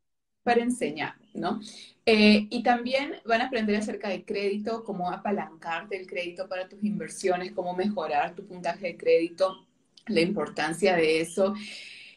para 0.42 0.62
enseñar, 0.62 1.14
¿no? 1.34 1.60
Eh, 2.06 2.46
y 2.48 2.62
también 2.62 3.16
van 3.26 3.42
a 3.42 3.48
aprender 3.48 3.76
acerca 3.76 4.08
de 4.08 4.24
crédito, 4.24 4.82
cómo 4.82 5.10
apalancarte 5.10 6.00
el 6.00 6.06
crédito 6.06 6.48
para 6.48 6.68
tus 6.68 6.82
inversiones, 6.82 7.52
cómo 7.52 7.74
mejorar 7.74 8.34
tu 8.34 8.46
puntaje 8.46 8.86
de 8.86 8.96
crédito, 8.96 9.66
la 10.06 10.22
importancia 10.22 10.96
de 10.96 11.20
eso. 11.20 11.52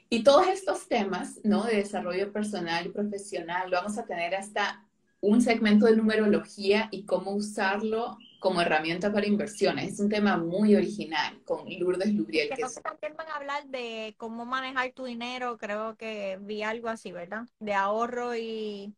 Y 0.09 0.23
todos 0.23 0.47
estos 0.47 0.87
temas, 0.87 1.41
¿no? 1.43 1.65
De 1.65 1.75
desarrollo 1.75 2.31
personal 2.31 2.85
y 2.85 2.89
profesional, 2.89 3.69
lo 3.69 3.77
vamos 3.77 3.97
a 3.97 4.05
tener 4.05 4.33
hasta 4.35 4.85
un 5.21 5.41
segmento 5.41 5.85
de 5.85 5.95
numerología 5.95 6.89
y 6.91 7.05
cómo 7.05 7.31
usarlo 7.31 8.17
como 8.39 8.61
herramienta 8.61 9.13
para 9.13 9.27
inversiones. 9.27 9.93
Es 9.93 9.99
un 9.99 10.09
tema 10.09 10.35
muy 10.35 10.75
original 10.75 11.41
con 11.45 11.65
Lourdes 11.79 12.13
Lubriel. 12.13 12.49
Que, 12.49 12.63
también 12.81 13.15
van 13.15 13.27
a 13.29 13.35
hablar 13.35 13.67
de 13.67 14.15
cómo 14.17 14.45
manejar 14.45 14.91
tu 14.93 15.05
dinero, 15.05 15.57
creo 15.57 15.95
que 15.95 16.39
vi 16.41 16.63
algo 16.63 16.89
así, 16.89 17.11
¿verdad? 17.11 17.45
De 17.59 17.73
ahorro 17.73 18.35
y 18.35 18.95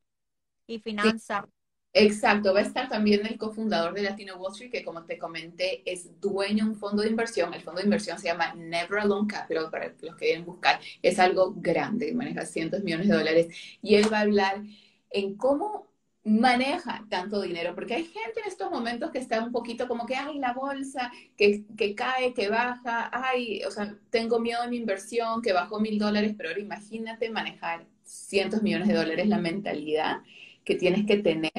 y 0.68 0.80
finanzas. 0.80 1.46
Exacto, 1.96 2.54
va 2.54 2.60
a 2.60 2.64
estar 2.64 2.90
también 2.90 3.24
el 3.28 3.38
cofundador 3.38 3.94
de 3.94 4.02
Latino 4.02 4.36
Wall 4.38 4.52
Street, 4.54 4.72
que 4.72 4.84
como 4.84 5.06
te 5.06 5.20
comenté, 5.20 5.84
es 5.86 6.20
dueño 6.20 6.66
de 6.66 6.72
un 6.72 6.76
fondo 6.76 7.04
de 7.04 7.10
inversión. 7.10 7.54
El 7.54 7.62
fondo 7.62 7.82
de 7.82 7.86
inversión 7.86 8.18
se 8.18 8.30
llama 8.30 8.56
Never 8.56 9.00
Alone 9.00 9.28
Capital, 9.28 9.70
para 9.70 9.90
los 9.90 10.16
que 10.16 10.26
quieren 10.26 10.44
buscar. 10.44 10.80
Es 11.04 11.20
algo 11.20 11.54
grande, 11.56 12.12
maneja 12.16 12.48
cientos 12.48 12.84
millones 12.84 13.10
de 13.10 13.16
dólares. 13.16 13.78
Y 13.84 13.96
él 13.96 14.12
va 14.12 14.20
a 14.20 14.22
hablar 14.22 14.64
en 15.12 15.36
cómo 15.38 15.93
maneja 16.24 17.06
tanto 17.10 17.42
dinero, 17.42 17.76
porque 17.76 17.96
hay 17.96 18.06
gente 18.06 18.40
en 18.40 18.48
estos 18.48 18.72
momentos 18.72 19.12
que 19.12 19.20
está 19.20 19.44
un 19.44 19.52
poquito 19.52 19.88
como 19.88 20.06
que, 20.06 20.16
ay, 20.16 20.40
la 20.40 20.54
bolsa, 20.54 21.12
que, 21.36 21.66
que 21.78 21.96
cae, 21.96 22.34
que 22.34 22.50
baja, 22.50 23.10
ay, 23.12 23.62
o 23.66 23.72
sea, 23.72 23.98
tengo 24.10 24.40
miedo 24.40 24.62
de 24.62 24.70
mi 24.70 24.78
inversión, 24.78 25.42
que 25.42 25.54
bajó 25.54 25.80
mil 25.80 26.00
dólares, 26.00 26.34
pero 26.38 26.50
ahora 26.50 26.62
imagínate 26.62 27.30
manejar 27.30 27.86
cientos 28.04 28.62
millones 28.62 28.88
de 28.88 28.94
dólares, 28.96 29.28
la 29.28 29.38
mentalidad 29.38 30.22
que 30.64 30.76
tienes 30.76 31.06
que 31.06 31.18
tener. 31.18 31.52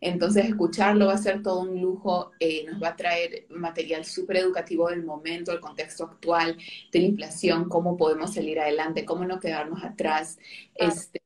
Entonces, 0.00 0.46
escucharlo 0.46 1.06
va 1.06 1.14
a 1.14 1.18
ser 1.18 1.42
todo 1.42 1.60
un 1.60 1.80
lujo, 1.80 2.32
eh, 2.40 2.64
nos 2.66 2.82
va 2.82 2.88
a 2.88 2.96
traer 2.96 3.46
material 3.50 4.04
súper 4.04 4.38
educativo 4.38 4.88
del 4.88 5.04
momento, 5.04 5.52
el 5.52 5.60
contexto 5.60 6.04
actual, 6.04 6.56
de 6.90 6.98
la 6.98 7.06
inflación, 7.06 7.68
cómo 7.68 7.96
podemos 7.96 8.34
salir 8.34 8.58
adelante, 8.58 9.04
cómo 9.04 9.24
no 9.24 9.38
quedarnos 9.38 9.84
atrás, 9.84 10.38
este, 10.74 11.22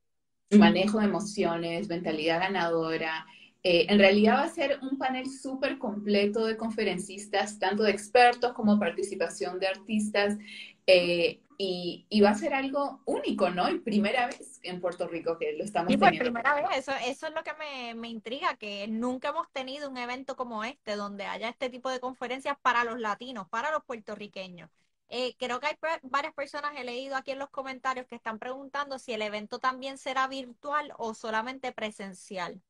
manejo 0.59 0.99
de 0.99 1.07
emociones, 1.07 1.89
mentalidad 1.89 2.41
ganadora. 2.41 3.27
Eh, 3.63 3.87
en 3.89 3.99
realidad 3.99 4.39
va 4.39 4.45
a 4.45 4.49
ser 4.49 4.79
un 4.83 4.99
panel 4.99 5.31
súper 5.31 5.79
completo 5.79 6.47
de 6.47 6.57
conferencistas, 6.57 7.59
tanto 7.59 7.85
de 7.85 7.93
expertos 7.93 8.53
como 8.53 8.79
participación 8.79 9.59
de 9.61 9.69
artistas. 9.69 10.37
Eh, 10.87 11.41
y, 11.65 12.21
va 12.21 12.31
a 12.31 12.35
ser 12.35 12.55
algo 12.55 13.03
único, 13.05 13.51
¿no? 13.51 13.71
Y 13.71 13.79
primera 13.79 14.27
vez 14.27 14.59
en 14.65 14.81
Puerto 14.81 15.07
Rico 15.07 15.39
que 15.39 15.53
lo 15.53 15.63
estamos 15.63 15.93
y 15.93 15.97
por 15.97 16.09
primera 16.09 16.55
vez, 16.55 16.65
eso, 16.79 16.93
eso 17.07 17.27
es 17.29 17.35
lo 17.35 17.45
que 17.45 17.53
me, 17.55 17.95
me, 17.95 18.09
intriga, 18.09 18.57
que 18.57 18.89
nunca 18.89 19.29
hemos 19.29 19.49
tenido 19.53 19.89
un 19.89 19.97
evento 19.97 20.35
como 20.35 20.65
este, 20.65 20.97
donde 20.97 21.25
haya 21.25 21.49
este 21.49 21.71
tipo 21.71 21.89
de 21.89 22.01
conferencias 22.01 22.57
para 22.61 22.83
los 22.83 22.99
latinos, 22.99 23.49
para 23.49 23.71
los 23.71 23.85
puertorriqueños. 23.85 24.71
Eh, 25.15 25.37
creo 25.39 25.61
que 25.61 25.67
hay 25.67 25.77
varias 26.05 26.33
personas, 26.33 26.73
he 26.75 26.85
leído 26.85 27.17
aquí 27.17 27.33
en 27.33 27.39
los 27.39 27.51
comentarios, 27.51 28.07
que 28.07 28.15
están 28.15 28.39
preguntando 28.39 28.99
si 28.99 29.13
el 29.13 29.21
evento 29.21 29.59
también 29.59 29.99
será 29.99 30.27
virtual 30.27 30.95
o 30.97 31.13
solamente 31.13 31.71
presencial. 31.71 32.63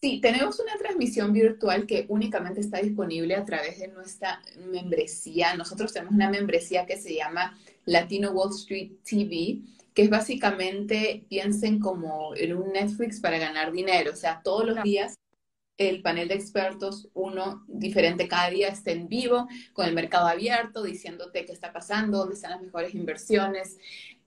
Sí, 0.00 0.20
tenemos 0.20 0.60
una 0.60 0.78
transmisión 0.78 1.32
virtual 1.32 1.88
que 1.88 2.06
únicamente 2.08 2.60
está 2.60 2.78
disponible 2.78 3.34
a 3.34 3.44
través 3.44 3.80
de 3.80 3.88
nuestra 3.88 4.40
membresía. 4.70 5.56
Nosotros 5.56 5.92
tenemos 5.92 6.14
una 6.14 6.30
membresía 6.30 6.86
que 6.86 6.96
se 6.96 7.16
llama 7.16 7.58
Latino 7.84 8.30
Wall 8.30 8.54
Street 8.54 8.92
TV, 9.02 9.58
que 9.92 10.02
es 10.02 10.08
básicamente, 10.08 11.26
piensen 11.28 11.80
como 11.80 12.32
en 12.36 12.56
un 12.56 12.72
Netflix 12.72 13.18
para 13.18 13.38
ganar 13.38 13.72
dinero. 13.72 14.12
O 14.12 14.16
sea, 14.16 14.40
todos 14.44 14.64
los 14.64 14.80
días 14.84 15.16
el 15.80 16.02
panel 16.02 16.28
de 16.28 16.34
expertos, 16.34 17.08
uno 17.14 17.64
diferente 17.66 18.28
cada 18.28 18.50
día, 18.50 18.68
está 18.68 18.90
en 18.90 19.08
vivo, 19.08 19.48
con 19.72 19.86
el 19.86 19.94
mercado 19.94 20.26
abierto, 20.26 20.82
diciéndote 20.82 21.46
qué 21.46 21.52
está 21.52 21.72
pasando, 21.72 22.18
dónde 22.18 22.34
están 22.34 22.50
las 22.50 22.60
mejores 22.60 22.94
inversiones, 22.94 23.78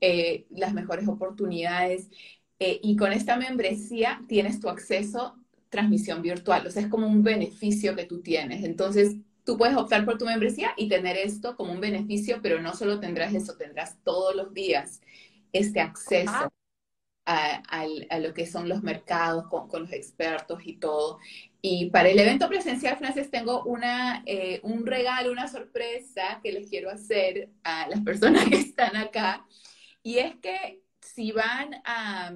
eh, 0.02 0.48
las 0.50 0.74
mejores 0.74 1.08
oportunidades. 1.08 2.10
Eh, 2.58 2.80
y 2.82 2.96
con 2.96 3.13
esta 3.13 3.38
membresía 3.38 4.20
tienes 4.28 4.60
tu 4.60 4.68
acceso 4.68 5.38
transmisión 5.70 6.24
virtual, 6.24 6.66
o 6.66 6.72
sea, 6.72 6.82
es 6.82 6.88
como 6.88 7.06
un 7.08 7.22
beneficio 7.22 7.96
que 7.96 8.06
tú 8.06 8.22
tienes. 8.24 8.63
Entonces, 8.63 9.18
tú 9.44 9.56
puedes 9.56 9.78
optar 9.78 10.06
por 10.06 10.18
tu 10.18 10.26
membresía 10.26 10.72
y 10.76 10.89
tener 10.89 11.18
esto 11.18 11.56
como 11.56 11.72
un 11.72 11.82
beneficio, 11.82 12.39
pero 12.42 12.62
no 12.62 12.74
solo 12.74 13.00
tendrás 13.00 13.32
eso, 13.36 13.58
tendrás 13.58 13.98
todos 14.04 14.36
los 14.36 14.56
días 14.56 15.02
este 15.52 15.82
acceso 15.82 16.52
a, 17.26 18.20
lo 18.20 18.34
que 18.34 18.46
son 18.46 18.68
los 18.70 18.84
mercados 18.84 19.48
con, 19.48 19.84
los 19.84 19.92
expertos 19.92 20.62
y 20.66 20.78
todo. 20.78 21.20
Y 21.62 21.90
para 21.90 22.10
el 22.10 22.20
evento 22.20 22.50
presencial, 22.50 22.98
Frances, 22.98 23.32
tengo 23.32 23.64
una, 23.64 24.24
eh, 24.26 24.60
un 24.64 24.86
regalo, 24.86 25.32
una 25.32 25.48
sorpresa 25.48 26.40
que 26.44 26.52
les 26.52 26.70
quiero 26.70 26.90
hacer 26.90 27.50
a 27.64 27.88
las 27.88 28.02
personas 28.02 28.46
que 28.50 28.58
están 28.58 28.96
acá. 28.96 29.46
Y 30.02 30.18
es 30.18 30.36
que 30.36 30.82
si 31.00 31.32
van 31.32 31.82
a, 31.86 32.34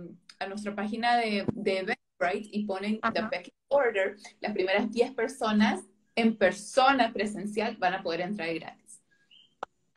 nuestra 0.47 0.75
página 0.75 1.17
de, 1.17 1.45
de 1.53 1.97
y 2.33 2.65
ponen 2.65 2.99
The 3.13 3.23
Pecking 3.29 3.53
Order, 3.67 4.15
las 4.39 4.53
primeras 4.53 4.91
10 4.91 5.11
personas 5.13 5.83
en 6.15 6.35
persona 6.35 7.13
presencial 7.13 7.77
van 7.77 7.93
a 7.93 8.03
poder 8.03 8.21
entrar 8.21 8.51
gratis. 8.55 8.86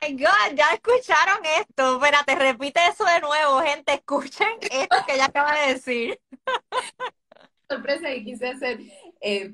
My 0.01 0.13
God, 0.13 0.55
ya 0.55 0.73
escucharon 0.73 1.45
esto. 1.59 1.95
Espérate, 1.95 2.35
repite 2.35 2.79
eso 2.89 3.05
de 3.05 3.19
nuevo, 3.21 3.61
gente. 3.61 3.93
Escuchen 3.93 4.57
esto 4.61 4.97
que 5.07 5.17
ya 5.17 5.25
acaba 5.25 5.59
de 5.59 5.73
decir. 5.73 6.19
Sorpresa 7.69 8.07
que 8.07 8.23
quise 8.23 8.47
hacer. 8.49 8.79
Eh, 9.21 9.53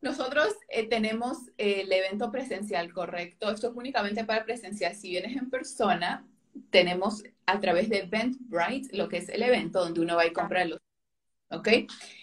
nosotros 0.00 0.56
eh, 0.68 0.88
tenemos 0.88 1.38
el 1.58 1.92
evento 1.92 2.30
presencial, 2.30 2.92
correcto. 2.92 3.50
Esto 3.50 3.68
es 3.68 3.76
únicamente 3.76 4.24
para 4.24 4.44
presencial. 4.44 4.94
Si 4.94 5.10
vienes 5.10 5.36
en 5.36 5.50
persona, 5.50 6.26
tenemos 6.70 7.22
a 7.46 7.60
través 7.60 7.88
de 7.88 7.98
Eventbrite 7.98 8.96
lo 8.96 9.08
que 9.08 9.18
es 9.18 9.28
el 9.28 9.42
evento 9.42 9.80
donde 9.80 10.00
uno 10.00 10.16
va 10.16 10.22
a 10.22 10.32
comprar 10.32 10.66
los 10.66 10.80
¿ok? 11.50 11.68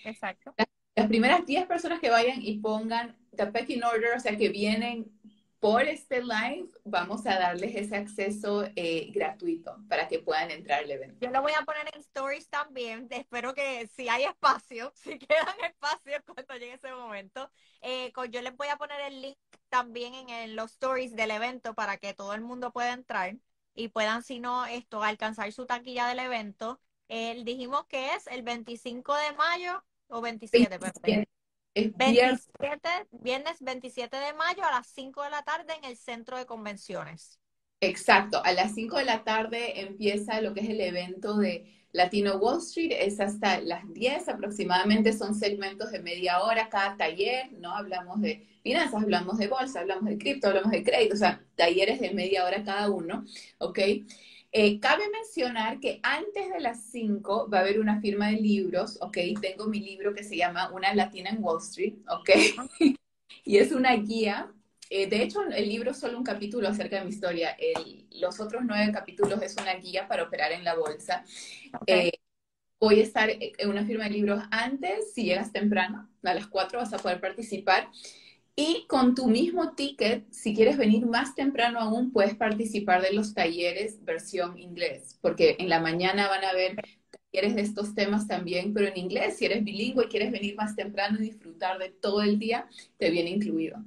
Exacto. 0.06 0.54
Las, 0.96 1.08
primeras 1.08 1.46
10 1.46 1.68
personas 1.68 2.00
que 2.00 2.10
vayan 2.10 2.42
y 2.42 2.60
pongan 2.60 3.16
the 3.36 3.46
pecking 3.48 3.84
order, 3.84 4.16
o 4.16 4.20
sea, 4.20 4.36
que 4.36 4.50
vienen 4.50 5.12
por 5.60 5.84
este 5.84 6.22
live 6.22 6.70
vamos 6.84 7.26
a 7.26 7.40
darles 7.40 7.76
ese 7.76 7.96
acceso 7.96 8.66
eh, 8.76 9.10
gratuito 9.12 9.78
para 9.90 10.08
que 10.08 10.20
puedan 10.20 10.52
entrar 10.52 10.84
al 10.84 10.92
evento. 10.92 11.18
Yo 11.20 11.32
lo 11.32 11.42
voy 11.42 11.54
a 11.60 11.64
poner 11.66 11.90
en 11.94 12.02
stories 12.02 12.48
también. 12.50 13.08
Espero 13.10 13.54
que 13.54 13.88
si 13.88 14.08
hay 14.08 14.24
espacio, 14.24 14.92
si 14.96 15.18
quedan 15.18 15.56
espacios 15.64 16.22
cuando 16.26 16.54
llegue 16.54 16.74
ese 16.74 16.94
momento, 16.94 17.50
eh, 17.82 18.12
yo 18.30 18.42
les 18.42 18.56
voy 18.56 18.68
a 18.68 18.78
poner 18.78 19.02
el 19.02 19.22
link 19.22 19.38
también 19.70 20.14
en, 20.30 20.56
los 20.56 20.72
stories 20.74 21.16
del 21.16 21.32
evento 21.32 21.74
para 21.74 21.98
que 21.98 22.14
todo 22.14 22.34
el 22.34 22.42
mundo 22.42 22.72
pueda 22.72 22.94
entrar 22.94 23.36
y 23.74 23.90
puedan, 23.90 24.24
si 24.24 24.40
no, 24.40 24.66
esto, 24.66 25.04
alcanzar 25.04 25.52
su 25.52 25.66
taquilla 25.66 26.08
del 26.08 26.20
evento. 26.20 26.80
dijimos 27.10 27.86
que 27.88 28.14
es 28.14 28.28
el 28.28 28.44
25 28.44 29.16
de 29.16 29.32
mayo 29.34 29.84
o 30.08 30.22
27, 30.22 30.78
27 30.78 31.37
viernes 33.12 33.58
27 33.60 34.18
de 34.18 34.34
mayo 34.34 34.64
a 34.64 34.72
las 34.72 34.88
5 34.88 35.24
de 35.24 35.30
la 35.30 35.44
tarde 35.44 35.74
en 35.78 35.90
el 35.90 35.98
centro 35.98 36.38
de 36.38 36.46
convenciones. 36.46 37.40
Exacto, 37.80 38.42
a 38.44 38.54
las 38.54 38.74
5 38.74 38.98
de 38.98 39.06
la 39.06 39.24
tarde 39.24 39.82
empieza 39.82 40.42
lo 40.42 40.54
que 40.54 40.62
es 40.62 40.70
el 40.70 40.82
evento 40.82 41.38
de 41.38 41.74
Latino 41.92 42.38
Wall 42.38 42.58
Street, 42.60 42.92
es 42.92 43.20
hasta 43.20 43.60
las 43.62 43.82
10 43.94 44.30
aproximadamente, 44.30 45.14
son 45.14 45.36
segmentos 45.36 45.92
de 45.92 46.00
media 46.00 46.42
hora 46.42 46.70
cada 46.70 46.98
taller, 46.98 47.52
¿no? 47.54 47.76
Hablamos 47.76 48.22
de 48.22 48.48
finanzas, 48.64 49.02
hablamos 49.02 49.38
de 49.38 49.48
bolsa, 49.48 49.80
hablamos 49.80 50.06
de 50.06 50.18
cripto, 50.18 50.48
hablamos 50.48 50.72
de 50.72 50.84
crédito, 50.84 51.16
o 51.16 51.18
sea, 51.18 51.42
talleres 51.56 52.00
de 52.00 52.12
media 52.12 52.46
hora 52.46 52.64
cada 52.64 52.90
uno, 52.90 53.26
¿ok? 53.60 53.80
Eh, 54.60 54.80
cabe 54.80 55.04
mencionar 55.12 55.80
que 55.80 56.00
antes 56.02 56.50
de 56.50 56.60
las 56.60 56.82
5 56.86 57.48
va 57.48 57.60
a 57.60 57.62
haber 57.62 57.80
una 57.80 58.02
firma 58.02 58.30
de 58.30 58.38
libros, 58.38 58.98
¿ok? 59.02 59.16
Tengo 59.40 59.68
mi 59.68 59.80
libro 59.82 60.16
que 60.16 60.24
se 60.24 60.36
llama 60.36 60.72
Una 60.72 60.96
Latina 60.96 61.30
en 61.30 61.44
Wall 61.44 61.62
Street, 61.62 61.94
¿ok? 62.10 62.30
y 63.46 63.58
es 63.58 63.72
una 63.72 63.96
guía. 63.98 64.52
Eh, 64.90 65.06
de 65.06 65.22
hecho, 65.22 65.44
el 65.44 65.70
libro 65.70 65.92
es 65.92 66.00
solo 66.00 66.18
un 66.18 66.24
capítulo 66.24 66.68
acerca 66.68 66.98
de 66.98 67.06
mi 67.06 67.12
historia. 67.12 67.56
los 68.14 68.40
otros 68.40 68.64
nueve 68.66 68.92
capítulos 68.92 69.40
es 69.44 69.56
una 69.58 69.76
guía 69.76 70.08
para 70.08 70.24
operar 70.24 70.52
en 70.52 70.64
la 70.64 70.74
bolsa. 70.74 71.24
Eh, 71.86 72.14
voy 72.80 73.02
a 73.02 73.04
estar 73.04 73.30
en 73.30 73.70
una 73.70 73.86
firma 73.86 74.06
de 74.06 74.10
libros 74.10 74.42
antes, 74.50 75.14
si 75.14 75.26
llegas 75.26 75.52
temprano, 75.52 76.10
a 76.24 76.34
las 76.34 76.48
4 76.48 76.80
vas 76.80 76.94
a 76.94 76.98
poder 76.98 77.22
participar. 77.22 77.92
Y 78.60 78.88
con 78.88 79.14
tu 79.14 79.28
mismo 79.28 79.76
ticket, 79.76 80.26
si 80.34 80.56
quieres 80.56 80.78
venir 80.78 81.06
más 81.06 81.36
temprano 81.36 81.80
aún, 81.80 82.12
puedes 82.12 82.36
participar 82.36 83.04
de 83.04 83.14
los 83.14 83.36
talleres 83.36 84.04
versión 84.04 84.58
inglés, 84.58 85.20
porque 85.22 85.58
en 85.60 85.70
la 85.70 85.80
mañana 85.80 86.28
van 86.28 86.44
a 86.44 86.50
haber 86.50 86.76
talleres 87.32 87.54
de 87.56 87.62
estos 87.62 87.94
temas 87.94 88.28
también, 88.28 88.74
pero 88.74 88.88
en 88.88 88.98
inglés, 88.98 89.38
si 89.38 89.46
eres 89.46 89.64
bilingüe 89.64 90.06
y 90.06 90.08
quieres 90.10 90.32
venir 90.32 90.56
más 90.56 90.76
temprano 90.76 91.20
y 91.20 91.26
disfrutar 91.26 91.78
de 91.78 91.90
todo 91.90 92.24
el 92.24 92.40
día, 92.40 92.68
te 92.98 93.12
viene 93.12 93.30
incluido. 93.30 93.78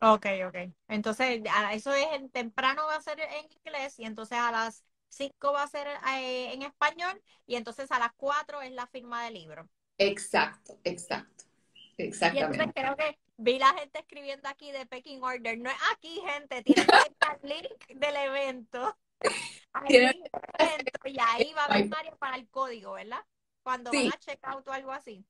Ok, 0.00 0.26
ok. 0.48 0.56
Entonces, 0.88 1.40
eso 1.72 1.92
es 1.92 2.06
en 2.14 2.28
temprano 2.28 2.86
va 2.86 2.96
a 2.96 3.00
ser 3.02 3.20
en 3.20 3.46
inglés 3.64 4.00
y 4.00 4.04
entonces 4.04 4.36
a 4.38 4.50
las 4.50 4.84
5 5.10 5.52
va 5.52 5.62
a 5.62 5.68
ser 5.68 5.86
eh, 5.86 6.52
en 6.54 6.62
español 6.62 7.22
y 7.46 7.54
entonces 7.54 7.90
a 7.92 8.00
las 8.00 8.10
4 8.16 8.62
es 8.62 8.72
la 8.72 8.88
firma 8.88 9.24
del 9.24 9.34
libro. 9.34 9.68
Exacto, 9.96 10.76
exacto. 10.82 11.44
Exactamente. 11.96 12.58
Y 12.58 12.62
entonces 12.62 12.74
creo 12.74 12.96
que 12.96 13.18
vi 13.38 13.58
la 13.58 13.72
gente 13.74 14.00
escribiendo 14.00 14.48
aquí 14.48 14.70
de 14.72 14.84
Pecking 14.84 15.22
Order. 15.22 15.58
No 15.58 15.70
es 15.70 15.76
aquí, 15.92 16.20
gente. 16.26 16.62
Tienen 16.62 16.86
que 16.86 16.92
ir 16.92 17.38
el 17.42 17.48
link 17.48 18.00
del 18.00 18.16
evento. 18.16 18.98
y 19.88 21.16
ahí 21.20 21.52
va 21.54 21.62
a 21.62 21.64
haber 21.66 21.88
Mario 21.88 22.16
para 22.18 22.36
el 22.36 22.48
código, 22.48 22.92
¿verdad? 22.92 23.24
Cuando 23.62 23.90
van 23.90 24.08
a 24.08 24.18
check 24.18 24.40
out 24.42 24.66
o 24.68 24.72
algo 24.72 24.92
así. 24.92 25.24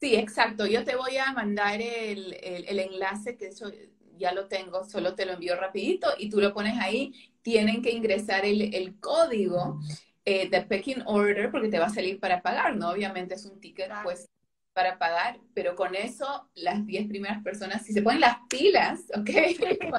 Sí, 0.00 0.16
exacto. 0.16 0.66
Yo 0.66 0.84
te 0.84 0.96
voy 0.96 1.16
a 1.16 1.32
mandar 1.32 1.80
el, 1.80 2.34
el, 2.34 2.78
enlace, 2.78 3.36
que 3.36 3.48
eso 3.48 3.70
ya 4.16 4.32
lo 4.32 4.48
tengo, 4.48 4.84
solo 4.84 5.14
te 5.14 5.26
lo 5.26 5.32
envío 5.32 5.56
rapidito 5.56 6.08
y 6.18 6.30
tú 6.30 6.40
lo 6.40 6.54
pones 6.54 6.78
ahí. 6.78 7.12
Tienen 7.42 7.82
que 7.82 7.90
ingresar 7.90 8.44
el, 8.44 8.74
el 8.74 8.98
código 9.00 9.80
eh, 10.24 10.48
de 10.48 10.62
Pecking 10.62 11.02
Order 11.06 11.50
porque 11.50 11.68
te 11.68 11.78
va 11.78 11.86
a 11.86 11.90
salir 11.90 12.20
para 12.20 12.42
pagar, 12.42 12.76
¿no? 12.76 12.90
Obviamente 12.90 13.34
es 13.34 13.44
un 13.44 13.60
ticket, 13.60 13.90
pues 14.02 14.28
para 14.74 14.98
pagar, 14.98 15.38
pero 15.54 15.76
con 15.76 15.94
eso 15.94 16.50
las 16.54 16.84
10 16.84 17.06
primeras 17.08 17.42
personas, 17.42 17.84
si 17.86 17.92
se 17.92 18.02
ponen 18.02 18.20
las 18.20 18.36
pilas, 18.50 19.04
¿ok? 19.16 19.30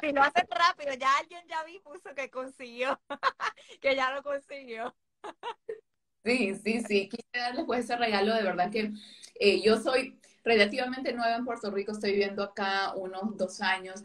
Si 0.02 0.12
lo 0.12 0.22
hacen 0.22 0.46
rápido, 0.50 0.92
ya 0.94 1.10
alguien 1.18 1.42
ya 1.48 1.64
vi 1.64 1.80
puso 1.80 2.14
que 2.14 2.30
consiguió, 2.30 3.00
que 3.80 3.96
ya 3.96 4.12
lo 4.14 4.22
consiguió. 4.22 4.94
Sí, 6.24 6.54
sí, 6.56 6.82
sí, 6.86 7.08
quise 7.08 7.24
darles 7.32 7.64
pues 7.66 7.84
ese 7.84 7.96
regalo, 7.96 8.34
de 8.34 8.42
verdad 8.42 8.70
que 8.70 8.92
eh, 9.40 9.62
yo 9.62 9.80
soy 9.80 10.18
relativamente 10.44 11.12
nueva 11.12 11.36
en 11.36 11.44
Puerto 11.44 11.70
Rico, 11.70 11.92
estoy 11.92 12.12
viviendo 12.12 12.42
acá 12.42 12.92
unos 12.94 13.36
dos 13.36 13.60
años. 13.62 14.04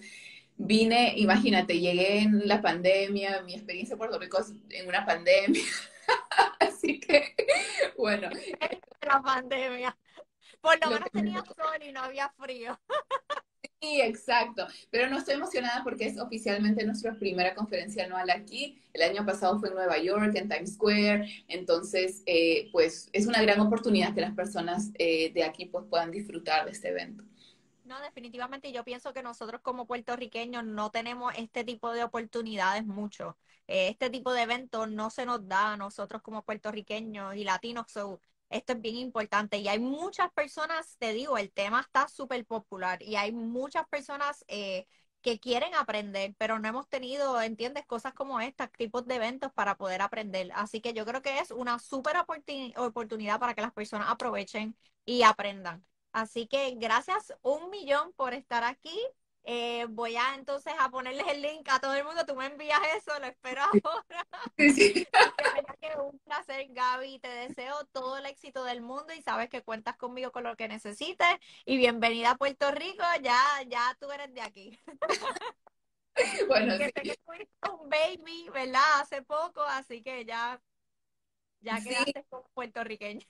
Vine, 0.55 1.13
imagínate, 1.17 1.79
llegué 1.79 2.19
en 2.19 2.47
la 2.47 2.61
pandemia, 2.61 3.41
mi 3.41 3.55
experiencia 3.55 3.93
en 3.93 3.99
Puerto 3.99 4.19
Rico 4.19 4.39
es 4.39 4.53
en 4.69 4.87
una 4.87 5.05
pandemia. 5.05 5.63
Así 6.59 6.99
que, 6.99 7.35
bueno. 7.97 8.29
La 9.01 9.21
pandemia. 9.21 9.97
Por 10.61 10.79
lo, 10.79 10.91
menos 10.91 11.11
tenía 11.11 11.43
sol 11.43 11.81
y 11.81 11.91
no 11.91 12.01
había 12.01 12.29
frío. 12.29 12.79
Sí, 13.81 13.99
exacto. 13.99 14.67
Pero 14.91 15.09
no 15.09 15.17
estoy 15.17 15.33
emocionada 15.35 15.83
porque 15.83 16.05
es 16.05 16.19
oficialmente 16.19 16.85
nuestra 16.85 17.15
primera 17.15 17.55
conferencia 17.55 18.05
anual 18.05 18.29
aquí. 18.29 18.79
El 18.93 19.01
año 19.01 19.25
pasado 19.25 19.59
fue 19.59 19.69
en 19.69 19.75
Nueva 19.75 19.97
York, 19.97 20.35
en 20.35 20.47
Times 20.47 20.75
Square. 20.75 21.45
Entonces, 21.47 22.21
eh, 22.27 22.69
pues 22.71 23.09
es 23.11 23.25
una 23.25 23.41
gran 23.41 23.59
oportunidad 23.59 24.13
que 24.13 24.21
las 24.21 24.35
personas 24.35 24.91
eh, 24.99 25.33
de 25.33 25.43
aquí 25.43 25.65
pues, 25.65 25.85
puedan 25.89 26.11
disfrutar 26.11 26.65
de 26.65 26.71
este 26.71 26.89
evento. 26.89 27.23
No, 27.83 27.99
definitivamente 28.01 28.71
yo 28.71 28.83
pienso 28.83 29.13
que 29.13 29.23
nosotros 29.23 29.61
como 29.61 29.87
puertorriqueños 29.87 30.63
no 30.63 30.91
tenemos 30.91 31.33
este 31.35 31.63
tipo 31.63 31.91
de 31.91 32.03
oportunidades 32.03 32.85
mucho. 32.85 33.35
Eh, 33.67 33.89
este 33.89 34.09
tipo 34.11 34.31
de 34.31 34.43
eventos 34.43 34.91
no 34.91 35.09
se 35.09 35.25
nos 35.25 35.47
da 35.47 35.73
a 35.73 35.77
nosotros 35.77 36.21
como 36.21 36.43
puertorriqueños 36.43 37.35
y 37.35 37.43
latinos. 37.43 37.87
Esto 38.51 38.73
es 38.73 38.81
bien 38.81 38.97
importante 38.97 39.57
y 39.57 39.67
hay 39.67 39.79
muchas 39.79 40.31
personas, 40.33 40.97
te 40.99 41.13
digo, 41.13 41.37
el 41.37 41.51
tema 41.51 41.81
está 41.81 42.07
súper 42.07 42.45
popular 42.45 43.01
y 43.01 43.15
hay 43.15 43.31
muchas 43.31 43.87
personas 43.87 44.43
eh, 44.47 44.87
que 45.21 45.39
quieren 45.39 45.73
aprender, 45.75 46.35
pero 46.37 46.59
no 46.59 46.67
hemos 46.67 46.89
tenido, 46.89 47.41
¿entiendes? 47.41 47.85
Cosas 47.85 48.13
como 48.13 48.41
estas, 48.41 48.71
tipos 48.71 49.05
de 49.07 49.15
eventos 49.15 49.51
para 49.53 49.77
poder 49.77 50.01
aprender. 50.01 50.51
Así 50.55 50.81
que 50.81 50.93
yo 50.93 51.05
creo 51.05 51.21
que 51.21 51.39
es 51.39 51.51
una 51.51 51.79
súper 51.79 52.15
oportunidad 52.77 53.39
para 53.39 53.53
que 53.53 53.61
las 53.61 53.73
personas 53.73 54.09
aprovechen 54.09 54.75
y 55.05 55.23
aprendan. 55.23 55.85
Así 56.11 56.47
que 56.47 56.75
gracias 56.75 57.33
un 57.41 57.69
millón 57.69 58.11
por 58.13 58.33
estar 58.33 58.63
aquí. 58.63 58.97
Eh, 59.43 59.87
voy 59.89 60.15
a 60.15 60.35
entonces 60.35 60.73
a 60.79 60.89
ponerles 60.89 61.25
el 61.27 61.41
link 61.41 61.67
a 61.69 61.79
todo 61.79 61.93
el 61.95 62.03
mundo. 62.03 62.25
Tú 62.25 62.35
me 62.35 62.45
envías 62.45 62.79
eso, 62.97 63.17
lo 63.19 63.25
espero 63.25 63.61
ahora. 63.63 64.27
Sí, 64.57 65.07
un 66.01 66.19
placer, 66.19 66.67
Gaby. 66.69 67.19
Te 67.19 67.29
deseo 67.29 67.85
todo 67.91 68.17
el 68.17 68.25
éxito 68.25 68.63
del 68.63 68.81
mundo 68.81 69.13
y 69.13 69.21
sabes 69.21 69.49
que 69.49 69.63
cuentas 69.63 69.97
conmigo 69.97 70.31
con 70.31 70.43
lo 70.43 70.55
que 70.55 70.67
necesites. 70.67 71.27
Y 71.65 71.77
bienvenida 71.77 72.31
a 72.31 72.37
Puerto 72.37 72.71
Rico. 72.71 73.03
Ya, 73.21 73.37
ya 73.67 73.97
tú 73.99 74.11
eres 74.11 74.33
de 74.33 74.41
aquí. 74.41 74.79
Bueno, 76.47 76.77
que 76.77 76.91
sí. 77.03 77.13
un 77.71 77.89
baby, 77.89 78.49
¿verdad? 78.53 78.99
Hace 78.99 79.21
poco, 79.21 79.61
así 79.63 80.03
que 80.03 80.25
ya, 80.25 80.61
ya 81.61 81.81
quedaste 81.81 82.25
como 82.29 82.43
puertorriqueña 82.53 83.25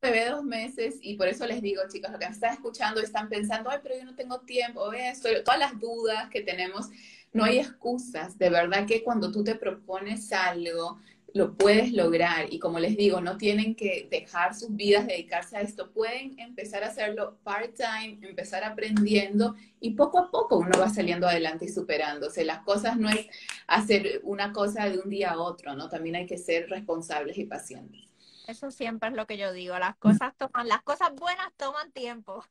bebé 0.00 0.30
dos 0.30 0.44
meses 0.44 0.98
y 1.02 1.14
por 1.14 1.28
eso 1.28 1.46
les 1.46 1.60
digo, 1.60 1.82
chicos, 1.90 2.10
lo 2.10 2.18
que 2.18 2.24
están 2.24 2.54
escuchando 2.54 3.00
están 3.00 3.28
pensando, 3.28 3.70
ay, 3.70 3.78
pero 3.82 3.96
yo 3.98 4.04
no 4.04 4.14
tengo 4.14 4.40
tiempo, 4.40 4.92
esto, 4.92 5.28
todas 5.44 5.60
las 5.60 5.78
dudas 5.78 6.30
que 6.30 6.40
tenemos, 6.40 6.88
no 7.32 7.44
hay 7.44 7.58
excusas. 7.58 8.38
De 8.38 8.50
verdad 8.50 8.86
que 8.86 9.02
cuando 9.02 9.30
tú 9.30 9.44
te 9.44 9.54
propones 9.54 10.32
algo, 10.32 10.98
lo 11.32 11.54
puedes 11.54 11.92
lograr 11.92 12.52
y 12.52 12.58
como 12.58 12.80
les 12.80 12.96
digo, 12.96 13.20
no 13.20 13.36
tienen 13.36 13.76
que 13.76 14.08
dejar 14.10 14.54
sus 14.54 14.74
vidas, 14.74 15.06
dedicarse 15.06 15.56
a 15.56 15.60
esto, 15.60 15.92
pueden 15.92 16.38
empezar 16.40 16.82
a 16.82 16.88
hacerlo 16.88 17.38
part-time, 17.44 18.18
empezar 18.26 18.64
aprendiendo 18.64 19.54
y 19.80 19.90
poco 19.90 20.18
a 20.18 20.30
poco 20.30 20.56
uno 20.56 20.78
va 20.78 20.88
saliendo 20.88 21.28
adelante 21.28 21.66
y 21.66 21.68
superándose. 21.68 22.44
Las 22.44 22.60
cosas 22.62 22.96
no 22.96 23.08
es 23.10 23.26
hacer 23.66 24.22
una 24.24 24.52
cosa 24.52 24.88
de 24.88 24.98
un 24.98 25.10
día 25.10 25.32
a 25.32 25.40
otro, 25.40 25.76
¿no? 25.76 25.88
También 25.88 26.16
hay 26.16 26.26
que 26.26 26.38
ser 26.38 26.68
responsables 26.68 27.38
y 27.38 27.44
pacientes. 27.44 28.09
Eso 28.50 28.70
siempre 28.70 29.10
es 29.10 29.14
lo 29.14 29.26
que 29.26 29.36
yo 29.36 29.52
digo. 29.52 29.78
Las 29.78 29.96
cosas 29.96 30.34
toman, 30.36 30.68
las 30.68 30.82
cosas 30.82 31.14
buenas 31.14 31.52
toman 31.56 31.92
tiempo. 31.92 32.44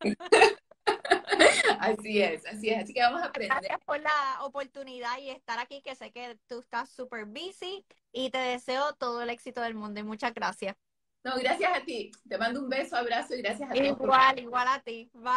Así 1.78 2.20
es, 2.20 2.44
así 2.46 2.70
es. 2.70 2.84
Así 2.84 2.92
que 2.92 3.00
vamos 3.00 3.22
a 3.22 3.26
aprender. 3.26 3.56
Gracias 3.58 3.80
por 3.84 4.00
la 4.00 4.38
oportunidad 4.42 5.18
y 5.18 5.30
estar 5.30 5.58
aquí, 5.58 5.80
que 5.82 5.94
sé 5.94 6.10
que 6.10 6.38
tú 6.46 6.60
estás 6.60 6.90
súper 6.90 7.24
busy 7.24 7.84
y 8.12 8.30
te 8.30 8.38
deseo 8.38 8.92
todo 8.94 9.22
el 9.22 9.30
éxito 9.30 9.60
del 9.60 9.74
mundo 9.74 10.00
y 10.00 10.02
muchas 10.02 10.34
gracias. 10.34 10.76
No, 11.22 11.36
gracias 11.36 11.76
a 11.76 11.84
ti. 11.84 12.10
Te 12.28 12.38
mando 12.38 12.60
un 12.60 12.68
beso, 12.68 12.96
abrazo 12.96 13.34
y 13.34 13.42
gracias 13.42 13.70
a 13.70 13.72
ti. 13.72 13.80
Igual, 13.80 14.38
igual 14.38 14.68
a 14.68 14.80
ti. 14.80 15.10
Bye. 15.14 15.32